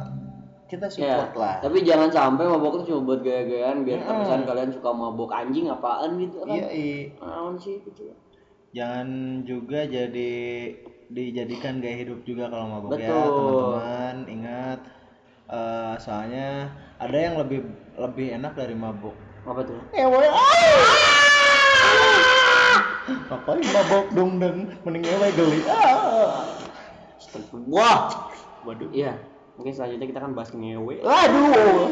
kita 0.69 0.86
Ya, 0.86 1.17
support 1.17 1.34
lah. 1.34 1.56
Tapi 1.65 1.82
jangan 1.82 2.13
sampai 2.13 2.45
mabok 2.45 2.86
tuh 2.86 2.93
cuma 2.93 2.99
buat 3.10 3.25
gaya-gayaan 3.25 3.82
biar 3.82 4.06
Mm-mm. 4.06 4.21
misalkan 4.21 4.45
kalian 4.45 4.69
suka 4.69 4.89
mabok 4.93 5.34
anjing 5.34 5.65
apaan 5.65 6.22
gitu 6.22 6.45
kan. 6.45 6.53
Iya, 6.53 6.68
i. 6.70 6.89
Naon 7.18 7.57
sih 7.57 7.82
gitu. 7.82 8.14
jangan 8.70 9.41
juga 9.49 9.82
jadi 9.89 10.30
dijadikan 11.09 11.82
gaya 11.82 12.05
hidup 12.05 12.22
juga 12.22 12.53
kalau 12.53 12.70
mabuk 12.70 13.01
ya 13.01 13.09
Betul. 13.09 13.34
teman-teman. 13.34 14.16
Ingat 14.30 14.80
eh, 15.49 15.93
soalnya 15.97 16.70
ada 17.01 17.18
yang 17.18 17.41
lebih 17.41 17.66
lebih 17.97 18.38
enak 18.38 18.53
dari 18.53 18.78
mabuk. 18.78 19.18
Apa 19.49 19.66
tuh? 19.66 19.82
Ewe. 19.97 20.22
Ngapain 23.26 23.66
mabok 23.74 24.05
dong 24.14 24.32
dan 24.38 24.55
mending 24.86 25.05
ewe 25.09 25.28
geli. 25.34 25.59
Ah. 25.66 26.45
Wah. 27.74 27.99
Waduh. 28.70 28.89
Iya. 28.93 29.18
Mungkin 29.60 29.76
selanjutnya 29.76 30.07
kita 30.07 30.20
akan 30.24 30.34
bahas 30.39 30.51
ngewe. 30.55 30.95
Waduh. 31.03 31.91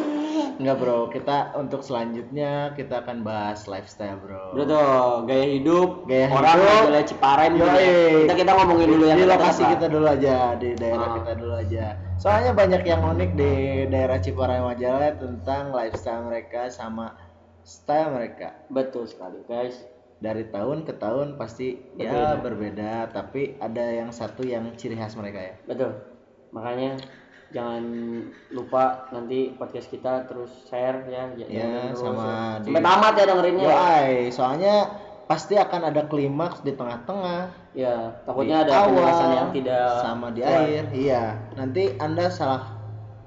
Enggak 0.57 0.77
bro, 0.79 1.11
kita 1.11 1.51
untuk 1.59 1.83
selanjutnya 1.83 2.71
kita 2.79 3.03
akan 3.03 3.27
bahas 3.27 3.67
lifestyle 3.67 4.17
bro. 4.23 4.55
Betul, 4.55 5.27
gaya 5.27 5.45
hidup, 5.51 6.07
Gaya 6.07 6.31
orang 6.31 6.57
hidup. 6.63 7.05
Ciparai 7.11 7.47
mungkin 7.51 7.67
ya. 7.67 7.83
Yoi. 7.83 8.23
Kita 8.23 8.33
kita 8.39 8.51
ngomongin 8.55 8.87
dulu 8.87 9.03
yang 9.05 9.19
di 9.19 9.27
lokasi 9.27 9.61
kita 9.67 9.85
dulu 9.91 10.05
aja 10.07 10.55
di 10.55 10.69
daerah 10.79 11.07
Ah. 11.11 11.15
kita 11.19 11.31
dulu 11.35 11.53
aja. 11.59 11.85
Soalnya 12.17 12.51
banyak 12.55 12.81
yang 12.87 13.01
unik 13.03 13.31
di 13.35 13.51
daerah 13.91 14.17
Ciparai 14.17 14.63
Majalah 14.63 15.11
tentang 15.19 15.75
lifestyle 15.75 16.23
mereka 16.25 16.71
sama 16.71 17.19
style 17.67 18.15
mereka. 18.15 18.55
Betul 18.71 19.11
sekali, 19.11 19.43
guys. 19.43 19.83
Dari 20.17 20.49
tahun 20.49 20.87
ke 20.87 20.97
tahun 20.97 21.37
pasti 21.37 21.77
ya 21.99 22.39
berbeda, 22.41 23.13
tapi 23.13 23.59
ada 23.61 23.85
yang 23.85 24.09
satu 24.09 24.41
yang 24.41 24.73
ciri 24.73 24.97
khas 24.97 25.13
mereka 25.13 25.53
ya. 25.53 25.55
Betul. 25.69 25.93
Makanya 26.49 26.97
jangan 27.49 27.83
lupa 28.49 29.07
nanti 29.09 29.53
podcast 29.53 29.87
kita 29.87 30.27
terus 30.27 30.51
share 30.65 31.07
ya, 31.07 31.31
j- 31.33 31.47
Ya, 31.47 31.63
jangan 31.63 31.85
terus 31.87 32.01
sama 32.01 32.21
ya. 32.21 32.35
di- 32.59 32.65
sampai 32.67 32.83
tamat 32.83 33.13
ya 33.13 33.25
dengerinnya. 33.25 33.63
ya. 33.63 33.71
Yoi, 33.71 34.13
soalnya 34.29 34.75
pasti 35.25 35.53
akan 35.55 35.81
ada 35.85 36.01
klimaks 36.05 36.59
di 36.61 36.71
tengah-tengah. 36.71 37.41
Ya, 37.71 37.95
di 38.13 38.23
takutnya 38.23 38.57
ada 38.63 38.71
awal, 38.73 38.87
penjelasan 38.89 39.29
yang 39.33 39.49
tidak 39.51 39.85
sama 40.01 40.27
di 40.29 40.41
sesuai. 40.41 40.59
akhir. 40.59 40.83
Iya, 40.91 41.23
nanti 41.53 41.83
Anda 41.97 42.25
salah 42.27 42.63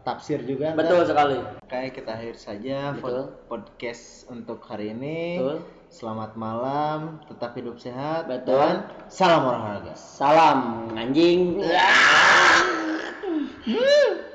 tafsir 0.01 0.41
juga. 0.43 0.73
Betul 0.73 1.05
sekali. 1.05 1.37
Oke, 1.61 1.81
kita 1.93 2.11
akhir 2.12 2.35
saja 2.35 2.93
Betul. 2.93 3.05
pod- 3.05 3.33
podcast 3.47 4.27
untuk 4.27 4.59
hari 4.64 4.91
ini. 4.91 5.39
Betul. 5.39 5.59
Selamat 5.91 6.39
malam, 6.39 7.18
tetap 7.27 7.51
hidup 7.53 7.75
sehat 7.77 8.27
Betul. 8.27 8.59
dan 8.59 8.77
salam 9.09 9.43
olahraga. 9.45 9.91
Salam 9.93 10.87
anjing. 10.95 11.59
Mm. 13.66 14.30